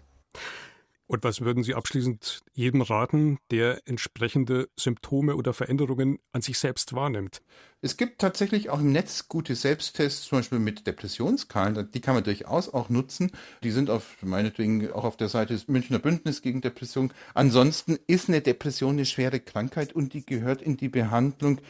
Und 1.07 1.23
was 1.23 1.43
würden 1.43 1.63
Sie 1.63 1.75
abschließend 1.75 2.43
jedem 2.55 2.81
raten, 2.81 3.39
der 3.51 3.83
entsprechende 3.87 4.69
Symptome 4.79 5.37
oder 5.37 5.53
Veränderungen 5.53 6.19
an 6.33 6.41
sich 6.41 6.59
selbst 6.59 6.95
wahrnimmt? 6.95 7.43
Es 7.83 7.99
gibt 7.99 8.19
tatsächlich 8.23 8.71
auch 8.71 8.81
im 8.81 8.93
Netz 8.93 9.29
gute 9.29 9.55
Selbsttests, 9.55 10.25
zum 10.25 10.39
Beispiel 10.39 10.59
mit 10.59 10.87
Depressionskalen. 10.87 11.91
Die 11.93 12.01
kann 12.01 12.15
man 12.15 12.25
durchaus 12.25 12.73
auch 12.73 12.89
nutzen. 12.89 13.31
Die 13.63 13.71
sind 13.71 13.91
auf, 13.91 14.17
meinetwegen 14.23 14.91
auch 14.93 15.05
auf 15.05 15.19
der 15.19 15.29
Seite 15.29 15.53
des 15.53 15.69
Münchner 15.69 15.99
Bündnis 15.99 16.41
gegen 16.41 16.63
Depression. 16.63 17.13
Ansonsten 17.35 17.99
ist 18.07 18.31
eine 18.31 18.41
Depression 18.41 18.95
eine 18.95 19.05
schwere 19.05 19.41
Krankheit 19.41 19.93
und 19.93 20.15
die 20.15 20.25
gehört 20.25 20.63
in 20.63 20.79
die 20.79 20.89
Behandlung 20.89 21.61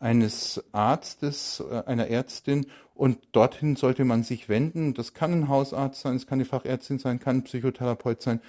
eines 0.00 0.62
Arztes, 0.72 1.62
äh, 1.70 1.84
einer 1.86 2.08
Ärztin 2.08 2.66
und 2.94 3.18
dorthin 3.32 3.76
sollte 3.76 4.04
man 4.04 4.24
sich 4.24 4.50
wenden. 4.50 4.92
Das 4.92 5.14
kann 5.14 5.32
ein 5.32 5.48
Hausarzt 5.48 6.02
sein, 6.02 6.16
es 6.16 6.26
kann 6.26 6.36
eine 6.36 6.44
Fachärztin 6.44 6.98
sein, 6.98 7.18
kann 7.18 7.38
ein 7.38 7.44
Psychotherapeut 7.44 8.20
sein 8.20 8.40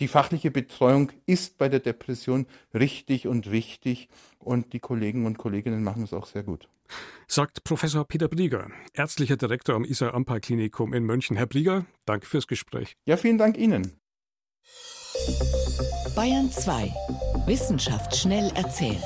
die 0.00 0.08
fachliche 0.08 0.50
Betreuung 0.50 1.12
ist 1.26 1.58
bei 1.58 1.68
der 1.68 1.80
Depression 1.80 2.46
richtig 2.72 3.26
und 3.26 3.50
wichtig 3.50 4.08
und 4.38 4.72
die 4.72 4.80
Kollegen 4.80 5.26
und 5.26 5.38
Kolleginnen 5.38 5.82
machen 5.82 6.02
es 6.02 6.12
auch 6.12 6.26
sehr 6.26 6.42
gut. 6.42 6.68
Sagt 7.26 7.64
Professor 7.64 8.04
Peter 8.04 8.28
Brieger, 8.28 8.70
ärztlicher 8.92 9.36
Direktor 9.36 9.74
am 9.74 9.84
Isar 9.84 10.14
Ampal 10.14 10.40
Klinikum 10.40 10.92
in 10.92 11.04
München. 11.04 11.36
Herr 11.36 11.46
Brieger, 11.46 11.86
danke 12.04 12.26
fürs 12.26 12.46
Gespräch. 12.46 12.96
Ja, 13.06 13.16
vielen 13.16 13.38
Dank 13.38 13.56
Ihnen. 13.56 13.98
Bayern 16.14 16.50
2. 16.50 16.92
Wissenschaft 17.46 18.16
schnell 18.16 18.50
erzählt. 18.54 19.02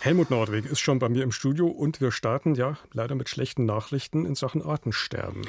Helmut 0.00 0.30
Nordweg 0.30 0.66
ist 0.66 0.80
schon 0.80 0.98
bei 0.98 1.08
mir 1.08 1.22
im 1.22 1.30
Studio 1.30 1.68
und 1.68 2.00
wir 2.00 2.10
starten 2.10 2.56
ja 2.56 2.76
leider 2.92 3.14
mit 3.14 3.28
schlechten 3.28 3.64
Nachrichten 3.64 4.26
in 4.26 4.34
Sachen 4.34 4.60
Artensterben. 4.60 5.42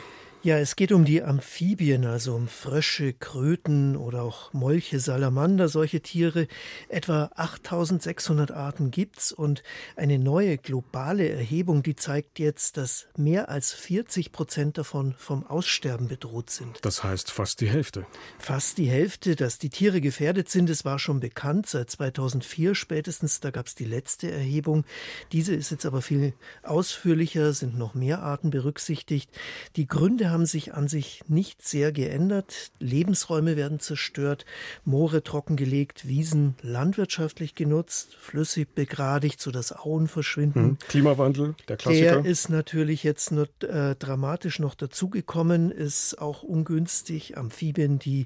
Ja, 0.45 0.57
es 0.57 0.75
geht 0.75 0.91
um 0.91 1.05
die 1.05 1.23
Amphibien, 1.23 2.03
also 2.03 2.35
um 2.35 2.49
Frösche, 2.49 3.13
Kröten 3.13 3.95
oder 3.95 4.23
auch 4.23 4.51
Molche, 4.51 4.99
Salamander, 4.99 5.69
solche 5.69 6.01
Tiere. 6.01 6.49
Etwa 6.89 7.31
8600 7.35 8.51
Arten 8.51 8.91
gibt's 8.91 9.31
und 9.31 9.63
eine 9.95 10.19
neue 10.19 10.57
globale 10.57 11.29
Erhebung, 11.29 11.81
die 11.81 11.95
zeigt 11.95 12.39
jetzt, 12.39 12.75
dass 12.75 13.07
mehr 13.15 13.47
als 13.47 13.71
40 13.71 14.33
Prozent 14.33 14.77
davon 14.77 15.15
vom 15.17 15.47
Aussterben 15.47 16.09
bedroht 16.09 16.49
sind. 16.49 16.77
Das 16.81 17.05
heißt 17.05 17.31
fast 17.31 17.61
die 17.61 17.69
Hälfte. 17.69 18.05
Fast 18.37 18.79
die 18.79 18.89
Hälfte, 18.89 19.37
dass 19.37 19.59
die 19.59 19.69
Tiere 19.69 20.01
gefährdet 20.01 20.49
sind, 20.49 20.69
das 20.69 20.83
war 20.83 20.99
schon 20.99 21.21
bekannt 21.21 21.67
seit 21.67 21.89
2004 21.89 22.75
spätestens, 22.75 23.39
da 23.39 23.49
gab's 23.49 23.75
die 23.75 23.85
letzte 23.85 24.29
Erhebung. 24.29 24.83
Diese 25.31 25.55
ist 25.55 25.71
jetzt 25.71 25.85
aber 25.85 26.01
viel 26.01 26.33
ausführlicher, 26.63 27.53
sind 27.53 27.77
noch 27.77 27.93
mehr 27.93 28.21
Arten 28.23 28.49
berücksichtigt. 28.49 29.29
Die 29.77 29.87
Gründe 29.87 30.32
haben 30.33 30.45
sich 30.45 30.73
an 30.73 30.89
sich 30.89 31.21
nicht 31.27 31.65
sehr 31.65 31.93
geändert. 31.93 32.71
Lebensräume 32.79 33.55
werden 33.55 33.79
zerstört, 33.79 34.45
Moore 34.83 35.23
trockengelegt, 35.23 36.07
Wiesen 36.07 36.55
landwirtschaftlich 36.61 37.55
genutzt, 37.55 38.15
flüssig 38.19 38.75
begradigt, 38.75 39.39
sodass 39.39 39.71
Auen 39.71 40.09
verschwinden. 40.09 40.59
Hm. 40.59 40.77
Klimawandel, 40.89 41.55
der 41.69 41.77
Klassiker. 41.77 42.21
Der 42.21 42.25
ist 42.25 42.49
natürlich 42.49 43.03
jetzt 43.03 43.31
nur 43.31 43.47
äh, 43.61 43.95
dramatisch 43.95 44.59
noch 44.59 44.75
dazugekommen, 44.75 45.71
ist 45.71 46.19
auch 46.19 46.43
ungünstig. 46.43 47.37
Amphibien, 47.37 47.99
die 47.99 48.25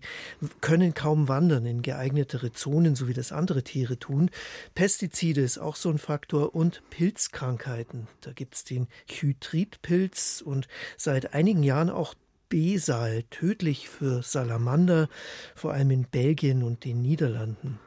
können 0.62 0.94
kaum 0.94 1.28
wandern 1.28 1.66
in 1.66 1.82
geeignetere 1.82 2.54
Zonen, 2.54 2.96
so 2.96 3.08
wie 3.08 3.14
das 3.14 3.32
andere 3.32 3.64
Tiere 3.64 4.00
tun. 4.00 4.32
Pestizide 4.74 5.42
ist 5.42 5.58
auch 5.58 5.76
so 5.76 5.90
ein 5.90 5.98
Faktor 5.98 6.56
und 6.56 6.82
Pilzkrankheiten. 6.90 8.08
Da 8.22 8.32
gibt 8.32 8.56
es 8.56 8.64
den 8.64 8.88
Chytridpilz 9.08 10.42
und 10.42 10.68
seit 10.96 11.34
einigen 11.34 11.64
Jahren 11.64 11.90
auch 11.98 12.14
Besal, 12.50 13.24
tödlich 13.30 13.90
für 13.90 14.24
Salamander, 14.24 15.10
vor 15.54 15.74
allem 15.74 15.92
in 15.92 16.04
Belgien 16.06 16.64
und 16.64 16.86
den 16.86 17.02
Niederlanden. 17.02 17.78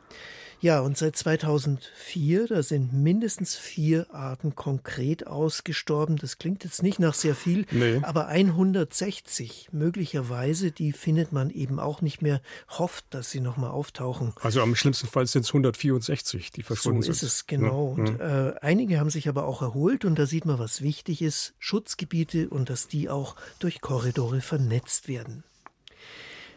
Ja, 0.63 0.81
und 0.81 0.99
seit 0.99 1.17
2004, 1.17 2.49
da 2.49 2.63
sind 2.63 2.93
mindestens 2.93 3.57
vier 3.57 4.07
Arten 4.13 4.55
konkret 4.55 5.27
ausgestorben. 5.27 6.17
Das 6.17 6.37
klingt 6.39 6.65
jetzt 6.65 6.83
nicht 6.83 6.99
nach 6.99 7.15
sehr 7.15 7.35
viel, 7.35 7.65
nee. 7.71 8.01
aber 8.03 8.27
160 8.27 9.71
möglicherweise, 9.73 10.71
die 10.71 10.93
findet 10.93 11.33
man 11.33 11.49
eben 11.49 11.81
auch 11.81 12.03
nicht 12.03 12.21
mehr, 12.21 12.43
hofft, 12.69 13.07
dass 13.11 13.31
sie 13.31 13.41
nochmal 13.41 13.71
auftauchen. 13.71 14.35
Also 14.43 14.61
am 14.61 14.75
schlimmsten 14.75 15.07
Fall 15.07 15.27
sind 15.27 15.43
es 15.43 15.49
164, 15.49 16.53
die 16.53 16.63
verschwunden 16.63 17.03
sind. 17.03 17.15
So 17.15 17.27
ist 17.27 17.33
es, 17.33 17.47
genau. 17.47 17.95
Ja. 17.97 18.05
Und 18.05 18.21
äh, 18.21 18.55
einige 18.61 19.01
haben 19.01 19.11
sich 19.11 19.29
aber 19.29 19.47
auch 19.47 19.63
erholt 19.63 20.05
und 20.05 20.19
da 20.19 20.27
sieht 20.27 20.45
man, 20.45 20.59
was 20.59 20.83
wichtig 20.83 21.23
ist, 21.23 21.55
Schutzgebiete 21.59 22.51
und 22.51 22.69
dass 22.69 22.87
die 22.87 23.09
auch 23.09 23.35
durch 23.61 23.81
Korridore 23.81 24.43
vernetzt 24.43 25.09
werden. 25.09 25.43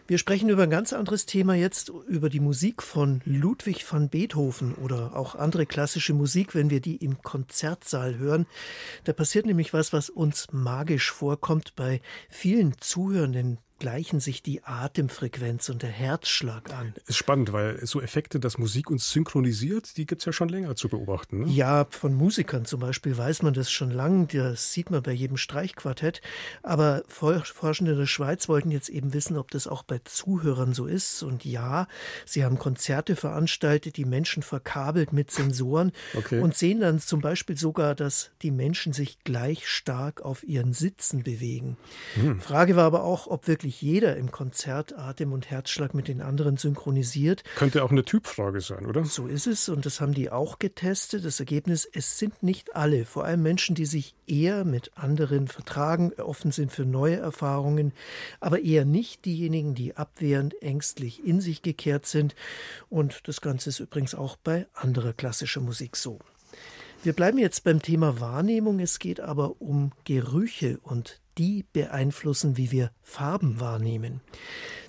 Wir 0.06 0.18
sprechen 0.18 0.50
über 0.50 0.64
ein 0.64 0.70
ganz 0.70 0.92
anderes 0.92 1.26
Thema 1.26 1.56
jetzt, 1.56 1.90
über 2.08 2.30
die 2.30 2.42
Musik 2.42 2.84
von 2.84 3.22
Ludwig 3.24 3.90
van 3.90 4.10
Beethoven 4.10 4.76
oder 4.76 5.16
auch 5.16 5.36
andere 5.36 5.66
klassische 5.66 6.14
Musik, 6.14 6.54
wenn 6.56 6.70
wir 6.70 6.82
die 6.82 6.98
im 6.98 7.22
Konzertsaal 7.22 8.18
hören. 8.18 8.46
Da 9.06 9.14
passiert 9.14 9.46
nämlich 9.46 9.74
was, 9.74 9.94
was 9.94 10.10
uns 10.10 10.52
magisch 10.52 11.10
vorkommt 11.10 11.78
bei 11.78 12.02
vielen 12.30 12.78
Zuhörenden 12.80 13.60
gleichen 13.80 14.20
sich 14.20 14.42
die 14.42 14.64
Atemfrequenz 14.64 15.70
und 15.70 15.82
der 15.82 15.90
Herzschlag 15.90 16.74
an. 16.74 16.94
Ist 17.08 17.18
spannend, 17.18 17.54
weil 17.54 17.86
so 17.86 18.02
Effekte, 18.02 18.40
dass 18.40 18.58
Musik 18.58 18.90
uns 18.90 19.12
synchronisiert, 19.12 19.98
die 19.98 20.06
gibt 20.06 20.22
es 20.22 20.26
ja 20.26 20.32
schon 20.32 20.50
länger 20.50 20.76
zu 20.76 20.90
beobachten. 20.90 21.42
Ne? 21.42 21.48
Ja, 21.48 21.88
von 21.90 22.14
Musikern 22.14 22.66
zum 22.66 22.80
Beispiel 22.80 23.18
weiß 23.18 23.42
man 23.42 23.54
das 23.54 23.72
schon 23.72 23.92
lange. 23.92 24.28
Das 24.28 24.74
sieht 24.74 24.92
man 24.92 25.04
bei 25.04 25.12
jedem 25.12 25.38
Streichquartett. 25.38 26.22
Aber 26.62 27.04
Forschende 27.08 27.94
in 27.94 27.98
der 27.98 28.06
Schweiz 28.06 28.48
wollten 28.48 28.72
jetzt 28.72 28.90
eben 28.90 29.14
wissen, 29.14 29.38
ob 29.38 29.52
das 29.52 29.68
auch 29.68 29.84
bei 29.84 30.00
Zuhörern 30.04 30.74
so 30.74 30.86
ist. 30.86 31.24
Und 31.24 31.44
ja, 31.44 31.88
sie 32.26 32.46
haben 32.46 32.58
Konzerte 32.58 33.16
veranstaltet, 33.16 33.98
die 33.98 34.06
Menschen 34.06 34.44
verkabelt 34.44 35.14
mit 35.14 35.32
Sensoren 35.32 35.92
okay. 36.16 36.40
und 36.40 36.56
sehen 36.56 36.80
dann 36.80 37.00
zum 37.00 37.22
Beispiel 37.22 37.58
sogar, 37.58 37.96
dass 37.96 38.32
die 38.42 38.52
Menschen 38.52 38.94
sich 38.94 39.20
gleich 39.24 39.68
stark 39.68 40.22
auf 40.22 40.44
ihren 40.44 40.74
Sitzen 40.74 41.24
bewegen. 41.24 41.78
Hm. 42.16 42.40
Frage 42.40 42.76
war 42.76 42.86
aber 42.86 43.04
auch, 43.04 43.28
ob 43.28 43.48
wirklich 43.48 43.63
jeder 43.70 44.18
im 44.18 44.32
Konzert 44.32 44.98
Atem 44.98 45.34
und 45.34 45.50
Herzschlag 45.50 45.94
mit 45.94 46.08
den 46.08 46.22
anderen 46.22 46.58
synchronisiert. 46.58 47.44
Könnte 47.56 47.84
auch 47.84 47.92
eine 47.92 48.04
Typfrage 48.04 48.62
sein, 48.62 48.86
oder? 48.86 49.06
So 49.06 49.28
ist 49.28 49.48
es 49.48 49.70
und 49.70 49.86
das 49.86 50.02
haben 50.02 50.14
die 50.14 50.32
auch 50.32 50.60
getestet. 50.60 51.26
Das 51.26 51.40
Ergebnis, 51.40 51.88
es 51.92 52.18
sind 52.18 52.44
nicht 52.44 52.76
alle, 52.76 53.06
vor 53.06 53.26
allem 53.26 53.42
Menschen, 53.44 53.76
die 53.76 53.86
sich 53.86 54.16
eher 54.28 54.66
mit 54.66 54.92
anderen 54.96 55.48
vertragen, 55.48 56.14
offen 56.14 56.52
sind 56.52 56.72
für 56.72 56.86
neue 56.86 57.18
Erfahrungen, 57.18 57.94
aber 58.40 58.62
eher 58.62 58.86
nicht 58.86 59.26
diejenigen, 59.26 59.76
die 59.76 59.96
abwehrend, 59.96 60.62
ängstlich 60.62 61.26
in 61.26 61.42
sich 61.42 61.62
gekehrt 61.62 62.06
sind. 62.06 62.36
Und 62.90 63.28
das 63.28 63.42
Ganze 63.42 63.70
ist 63.70 63.80
übrigens 63.80 64.16
auch 64.16 64.38
bei 64.38 64.68
anderer 64.74 65.14
klassischer 65.14 65.62
Musik 65.62 65.96
so. 65.96 66.20
Wir 67.04 67.12
bleiben 67.12 67.38
jetzt 67.38 67.66
beim 67.66 67.82
Thema 67.82 68.22
Wahrnehmung. 68.22 68.80
Es 68.80 68.98
geht 68.98 69.20
aber 69.20 69.62
um 69.62 69.92
Gerüche 70.06 70.80
und 70.84 71.20
die 71.38 71.66
beeinflussen, 71.74 72.58
wie 72.58 72.72
wir 72.72 72.92
Farben 73.02 73.60
wahrnehmen. 73.60 74.22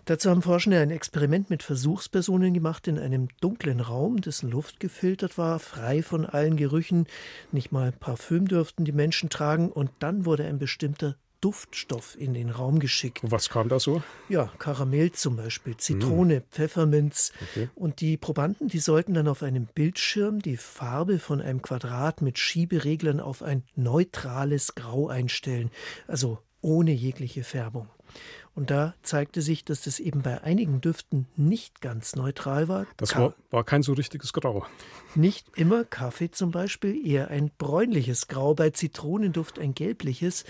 Dazu 0.04 0.28
haben 0.28 0.42
Forschende 0.42 0.80
ein 0.80 0.90
Experiment 0.90 1.48
mit 1.48 1.62
Versuchspersonen 1.62 2.52
gemacht 2.52 2.86
in 2.88 2.98
einem 2.98 3.28
dunklen 3.40 3.80
Raum, 3.80 4.20
dessen 4.20 4.50
Luft 4.50 4.78
gefiltert 4.78 5.38
war, 5.38 5.58
frei 5.58 6.02
von 6.02 6.26
allen 6.26 6.56
Gerüchen. 6.56 7.06
Nicht 7.52 7.72
mal 7.72 7.90
Parfüm 7.90 8.46
dürften 8.46 8.84
die 8.84 8.92
Menschen 8.92 9.30
tragen. 9.30 9.72
Und 9.72 9.90
dann 10.00 10.26
wurde 10.26 10.44
ein 10.44 10.58
bestimmter 10.58 11.16
Duftstoff 11.44 12.18
in 12.18 12.32
den 12.32 12.48
Raum 12.48 12.78
geschickt. 12.78 13.20
Was 13.22 13.50
kam 13.50 13.68
da 13.68 13.78
so? 13.78 14.02
Ja, 14.30 14.50
Karamell 14.58 15.12
zum 15.12 15.36
Beispiel, 15.36 15.76
Zitrone, 15.76 16.40
mm. 16.40 16.42
Pfefferminz. 16.50 17.32
Okay. 17.50 17.68
Und 17.74 18.00
die 18.00 18.16
Probanden, 18.16 18.68
die 18.68 18.78
sollten 18.78 19.12
dann 19.12 19.28
auf 19.28 19.42
einem 19.42 19.66
Bildschirm 19.66 20.40
die 20.40 20.56
Farbe 20.56 21.18
von 21.18 21.42
einem 21.42 21.60
Quadrat 21.60 22.22
mit 22.22 22.38
Schiebereglern 22.38 23.20
auf 23.20 23.42
ein 23.42 23.62
neutrales 23.76 24.74
Grau 24.74 25.08
einstellen, 25.08 25.70
also 26.08 26.38
ohne 26.62 26.92
jegliche 26.92 27.44
Färbung. 27.44 27.88
Und 28.54 28.70
da 28.70 28.94
zeigte 29.02 29.42
sich, 29.42 29.64
dass 29.64 29.82
das 29.82 29.98
eben 29.98 30.22
bei 30.22 30.42
einigen 30.42 30.80
Düften 30.80 31.26
nicht 31.36 31.80
ganz 31.80 32.14
neutral 32.14 32.68
war. 32.68 32.86
Das 32.96 33.16
war, 33.16 33.34
war 33.50 33.64
kein 33.64 33.82
so 33.82 33.94
richtiges 33.94 34.32
Grau. 34.32 34.64
Nicht 35.16 35.48
immer 35.56 35.84
Kaffee 35.84 36.30
zum 36.30 36.52
Beispiel, 36.52 37.04
eher 37.04 37.28
ein 37.28 37.50
bräunliches 37.58 38.28
Grau, 38.28 38.54
bei 38.54 38.70
Zitronenduft 38.70 39.58
ein 39.58 39.74
gelbliches. 39.74 40.44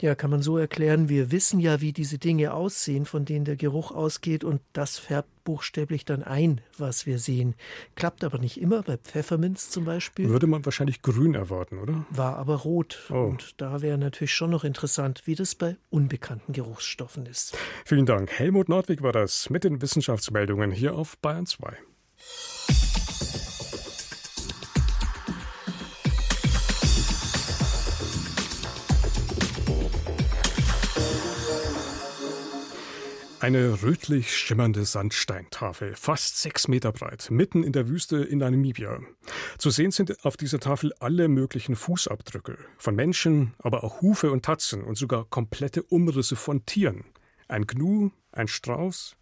Ja, 0.00 0.14
kann 0.14 0.30
man 0.30 0.42
so 0.42 0.56
erklären, 0.56 1.08
wir 1.08 1.32
wissen 1.32 1.58
ja, 1.58 1.80
wie 1.80 1.92
diese 1.92 2.18
Dinge 2.18 2.54
aussehen, 2.54 3.06
von 3.06 3.24
denen 3.24 3.44
der 3.44 3.56
Geruch 3.56 3.90
ausgeht, 3.90 4.44
und 4.44 4.60
das 4.72 4.98
färbt 4.98 5.41
buchstäblich 5.44 6.04
dann 6.04 6.22
ein, 6.22 6.60
was 6.78 7.06
wir 7.06 7.18
sehen. 7.18 7.54
Klappt 7.94 8.24
aber 8.24 8.38
nicht 8.38 8.60
immer, 8.60 8.82
bei 8.82 8.96
Pfefferminz 8.96 9.70
zum 9.70 9.84
Beispiel. 9.84 10.28
Würde 10.28 10.46
man 10.46 10.64
wahrscheinlich 10.64 11.02
grün 11.02 11.34
erwarten, 11.34 11.78
oder? 11.78 12.04
War 12.10 12.36
aber 12.36 12.56
rot. 12.56 13.10
Oh. 13.10 13.24
Und 13.24 13.60
da 13.60 13.82
wäre 13.82 13.98
natürlich 13.98 14.32
schon 14.32 14.50
noch 14.50 14.64
interessant, 14.64 15.22
wie 15.24 15.34
das 15.34 15.54
bei 15.54 15.76
unbekannten 15.90 16.52
Geruchsstoffen 16.52 17.26
ist. 17.26 17.56
Vielen 17.84 18.06
Dank. 18.06 18.30
Helmut 18.30 18.68
Nordwig 18.68 19.02
war 19.02 19.12
das 19.12 19.50
mit 19.50 19.64
den 19.64 19.82
Wissenschaftsmeldungen 19.82 20.70
hier 20.70 20.94
auf 20.94 21.18
Bayern 21.18 21.46
2. 21.46 21.76
Eine 33.42 33.82
rötlich 33.82 34.36
schimmernde 34.36 34.84
Sandsteintafel, 34.84 35.96
fast 35.96 36.40
sechs 36.40 36.68
Meter 36.68 36.92
breit, 36.92 37.26
mitten 37.32 37.64
in 37.64 37.72
der 37.72 37.88
Wüste 37.88 38.18
in 38.18 38.38
Namibia. 38.38 39.00
Zu 39.58 39.70
sehen 39.70 39.90
sind 39.90 40.24
auf 40.24 40.36
dieser 40.36 40.60
Tafel 40.60 40.92
alle 41.00 41.26
möglichen 41.26 41.74
Fußabdrücke 41.74 42.56
von 42.78 42.94
Menschen, 42.94 43.54
aber 43.58 43.82
auch 43.82 44.00
Hufe 44.00 44.30
und 44.30 44.44
Tatzen 44.44 44.84
und 44.84 44.96
sogar 44.96 45.24
komplette 45.24 45.82
Umrisse 45.82 46.36
von 46.36 46.64
Tieren. 46.66 47.02
Ein 47.48 47.66
Gnu, 47.66 48.10
ein 48.30 48.46
Strauß. 48.46 49.16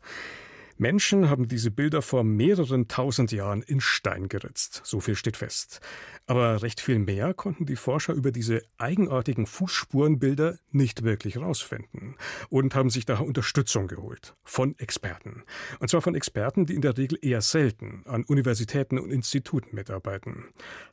Menschen 0.80 1.28
haben 1.28 1.46
diese 1.46 1.70
Bilder 1.70 2.00
vor 2.00 2.24
mehreren 2.24 2.88
tausend 2.88 3.32
Jahren 3.32 3.60
in 3.60 3.82
Stein 3.82 4.30
geritzt, 4.30 4.80
so 4.82 4.98
viel 4.98 5.14
steht 5.14 5.36
fest. 5.36 5.80
Aber 6.26 6.62
recht 6.62 6.80
viel 6.80 6.98
mehr 6.98 7.34
konnten 7.34 7.66
die 7.66 7.76
Forscher 7.76 8.14
über 8.14 8.32
diese 8.32 8.62
eigenartigen 8.78 9.44
Fußspurenbilder 9.44 10.58
nicht 10.70 11.02
wirklich 11.02 11.36
rausfinden 11.36 12.16
und 12.48 12.74
haben 12.74 12.88
sich 12.88 13.04
daher 13.04 13.26
Unterstützung 13.26 13.88
geholt 13.88 14.34
von 14.42 14.74
Experten. 14.78 15.42
Und 15.80 15.88
zwar 15.90 16.00
von 16.00 16.14
Experten, 16.14 16.64
die 16.64 16.76
in 16.76 16.80
der 16.80 16.96
Regel 16.96 17.18
eher 17.20 17.42
selten 17.42 18.02
an 18.06 18.24
Universitäten 18.24 18.98
und 18.98 19.10
Instituten 19.10 19.76
mitarbeiten. 19.76 20.46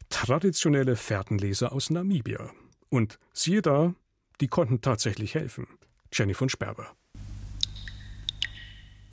Traditionelle 0.10 0.98
Fährtenleser 0.98 1.72
aus 1.72 1.92
Namibia. 1.92 2.52
Und 2.90 3.20
siehe 3.32 3.62
da, 3.62 3.96
die 4.42 4.50
konnten 4.50 4.82
tatsächlich 4.82 5.36
helfen. 5.36 5.66
Jenny 6.12 6.34
von 6.34 6.50
Sperber. 6.50 6.92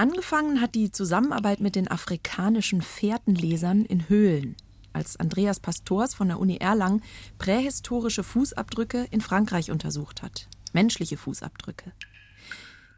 Angefangen 0.05 0.61
hat 0.61 0.75
die 0.75 0.90
Zusammenarbeit 0.90 1.61
mit 1.61 1.77
den 1.77 1.90
afrikanischen 1.90 2.83
Fährtenlesern 2.83 3.87
in 3.87 4.07
Höhlen, 4.11 4.55
als 4.93 5.17
Andreas 5.19 5.61
Pastors 5.61 6.12
von 6.12 6.29
der 6.29 6.38
Uni 6.38 6.59
Erlangen 6.59 7.03
prähistorische 7.38 8.23
Fußabdrücke 8.23 9.07
in 9.11 9.23
Frankreich 9.23 9.71
untersucht 9.71 10.21
hat. 10.21 10.47
Menschliche 10.75 11.17
Fußabdrücke. 11.17 11.90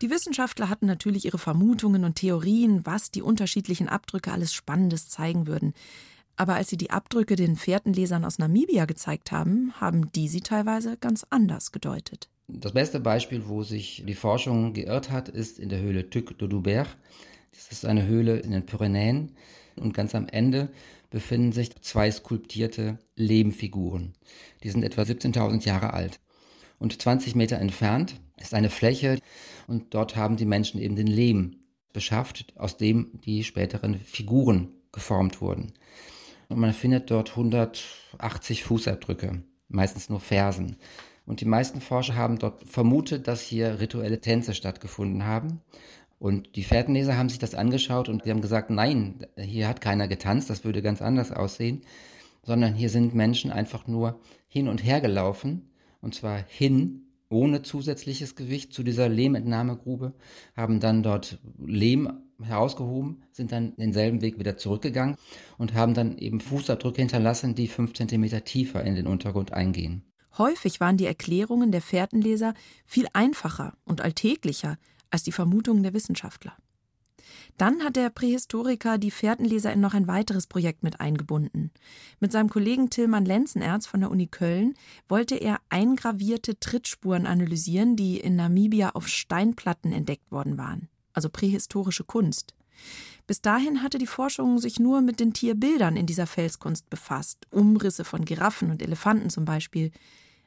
Die 0.03 0.11
Wissenschaftler 0.11 0.69
hatten 0.69 0.87
natürlich 0.87 1.27
ihre 1.27 1.39
Vermutungen 1.39 2.03
und 2.03 2.17
Theorien, 2.17 2.85
was 2.85 3.13
die 3.13 3.23
unterschiedlichen 3.23 3.89
Abdrücke 3.89 4.33
alles 4.33 4.53
Spannendes 4.53 5.09
zeigen 5.09 5.47
würden. 5.47 5.75
Aber 6.35 6.57
als 6.57 6.71
sie 6.71 6.77
die 6.77 6.91
Abdrücke 6.91 7.37
den 7.37 7.55
Fährtenlesern 7.55 8.25
aus 8.25 8.41
Namibia 8.41 8.85
gezeigt 8.85 9.31
haben, 9.31 9.73
haben 9.81 10.11
die 10.11 10.27
sie 10.27 10.41
teilweise 10.41 10.97
ganz 10.97 11.25
anders 11.31 11.71
gedeutet. 11.71 12.31
Das 12.49 12.73
beste 12.73 13.01
Beispiel, 13.01 13.49
wo 13.49 13.65
sich 13.65 14.05
die 14.07 14.15
Forschung 14.15 14.73
geirrt 14.73 15.11
hat, 15.11 15.29
ist 15.29 15.59
in 15.59 15.69
der 15.69 15.81
Höhle 15.81 16.11
Tuc 16.11 16.39
de 16.39 16.49
Doubert. 16.49 16.97
Das 17.53 17.73
ist 17.73 17.85
eine 17.85 18.07
Höhle 18.07 18.39
in 18.39 18.53
den 18.53 18.67
Pyrenäen 18.67 19.33
und 19.75 19.95
ganz 19.95 20.15
am 20.15 20.29
Ende 20.29 20.69
befinden 21.11 21.53
sich 21.53 21.75
zwei 21.83 22.11
skulptierte 22.11 22.99
Lehmfiguren. 23.17 24.15
Die 24.63 24.71
sind 24.71 24.85
etwa 24.85 25.03
17.000 25.03 25.65
Jahre 25.65 25.93
alt. 25.93 26.21
Und 26.79 27.01
20 27.01 27.35
Meter 27.35 27.59
entfernt 27.59 28.21
ist 28.37 28.55
eine 28.55 28.71
Fläche 28.71 29.19
und 29.67 29.95
dort 29.95 30.15
haben 30.15 30.37
die 30.37 30.45
Menschen 30.45 30.81
eben 30.81 30.95
den 30.95 31.07
Lehm 31.07 31.57
beschafft, 31.93 32.53
aus 32.57 32.77
dem 32.77 33.21
die 33.25 33.43
späteren 33.43 33.99
Figuren 33.99 34.69
geformt 34.93 35.41
wurden. 35.41 35.73
Und 36.49 36.59
man 36.59 36.75
findet 36.75 37.11
dort 37.11 37.31
180 37.31 38.63
Fußabdrücke, 38.63 39.43
meistens 39.69 40.11
nur 40.11 40.21
Fersen. 40.21 40.77
Und 41.27 41.41
die 41.41 41.47
meisten 41.47 41.81
Forscher 41.81 42.15
haben 42.15 42.39
dort 42.39 42.63
vermutet, 42.65 43.27
dass 43.27 43.43
hier 43.43 43.81
rituelle 43.81 44.21
Tänze 44.21 44.55
stattgefunden 44.55 45.27
haben. 45.27 45.61
Und 46.19 46.57
die 46.57 46.63
Fährtenleser 46.63 47.19
haben 47.19 47.29
sich 47.29 47.39
das 47.39 47.55
angeschaut 47.55 48.09
und 48.09 48.25
die 48.25 48.31
haben 48.31 48.41
gesagt, 48.41 48.71
nein, 48.71 49.27
hier 49.37 49.69
hat 49.69 49.81
keiner 49.81 50.09
getanzt, 50.09 50.49
das 50.49 50.65
würde 50.65 50.81
ganz 50.81 51.03
anders 51.03 51.31
aussehen, 51.31 51.83
sondern 52.43 52.75
hier 52.75 52.89
sind 52.89 53.15
Menschen 53.15 53.51
einfach 53.51 53.87
nur 53.87 54.21
hin 54.49 54.69
und 54.69 54.83
her 54.83 55.01
gelaufen, 55.01 55.69
und 56.01 56.15
zwar 56.15 56.43
hin, 56.49 57.03
ohne 57.29 57.63
zusätzliches 57.63 58.37
Gewicht 58.37 58.73
zu 58.73 58.83
dieser 58.83 59.09
Lehmentnahmegrube, 59.09 60.15
haben 60.57 60.81
dann 60.81 61.03
dort 61.03 61.39
Lehm 61.59 62.21
herausgehoben, 62.41 63.25
sind 63.33 63.53
dann 63.53 63.75
denselben 63.77 64.23
Weg 64.23 64.39
wieder 64.39 64.57
zurückgegangen 64.57 65.17
und 65.59 65.75
haben 65.75 65.93
dann 65.93 66.17
eben 66.19 66.41
Fußabdrücke 66.41 67.03
hinterlassen, 67.03 67.55
die 67.55 67.67
fünf 67.67 67.95
Zentimeter 67.95 68.45
tiefer 68.45 68.85
in 68.85 68.95
den 68.95 69.07
Untergrund 69.07 69.53
eingehen. 69.53 70.05
Häufig 70.39 70.81
waren 70.81 70.97
die 70.97 71.07
Erklärungen 71.07 71.73
der 71.73 71.83
Fährtenleser 71.83 72.55
viel 72.85 73.07
einfacher 73.13 73.77
und 73.85 74.01
alltäglicher 74.01 74.79
als 75.11 75.23
die 75.23 75.33
Vermutungen 75.33 75.83
der 75.83 75.95
Wissenschaftler. 75.95 76.57
Dann 77.57 77.83
hat 77.83 77.97
der 77.97 78.11
Prähistoriker 78.11 78.99
die 78.99 79.11
Fährtenleser 79.11 79.73
in 79.73 79.81
noch 79.81 79.95
ein 79.95 80.07
weiteres 80.07 80.47
Projekt 80.47 80.83
mit 80.83 81.01
eingebunden. 81.01 81.71
Mit 82.21 82.33
seinem 82.33 82.51
Kollegen 82.51 82.91
Tillmann 82.91 83.25
Lenzenerz 83.25 83.87
von 83.87 84.01
der 84.01 84.11
Uni 84.11 84.27
Köln 84.27 84.75
wollte 85.09 85.37
er 85.37 85.61
eingravierte 85.71 86.59
Trittspuren 86.61 87.27
analysieren, 87.27 87.97
die 87.97 88.19
in 88.19 88.37
Namibia 88.37 88.91
auf 88.91 89.09
Steinplatten 89.09 89.93
entdeckt 89.93 90.31
worden 90.31 90.59
waren, 90.59 90.89
also 91.13 91.31
prähistorische 91.31 92.05
Kunst. 92.05 92.55
Bis 93.27 93.41
dahin 93.41 93.83
hatte 93.83 93.99
die 93.99 94.07
Forschung 94.07 94.59
sich 94.59 94.79
nur 94.79 95.01
mit 95.01 95.19
den 95.19 95.33
Tierbildern 95.33 95.97
in 95.97 96.07
dieser 96.07 96.27
Felskunst 96.27 96.91
befasst, 96.91 97.47
Umrisse 97.51 98.05
von 98.05 98.25
Giraffen 98.25 98.71
und 98.71 98.83
Elefanten 98.83 99.31
zum 99.31 99.45
Beispiel. 99.45 99.91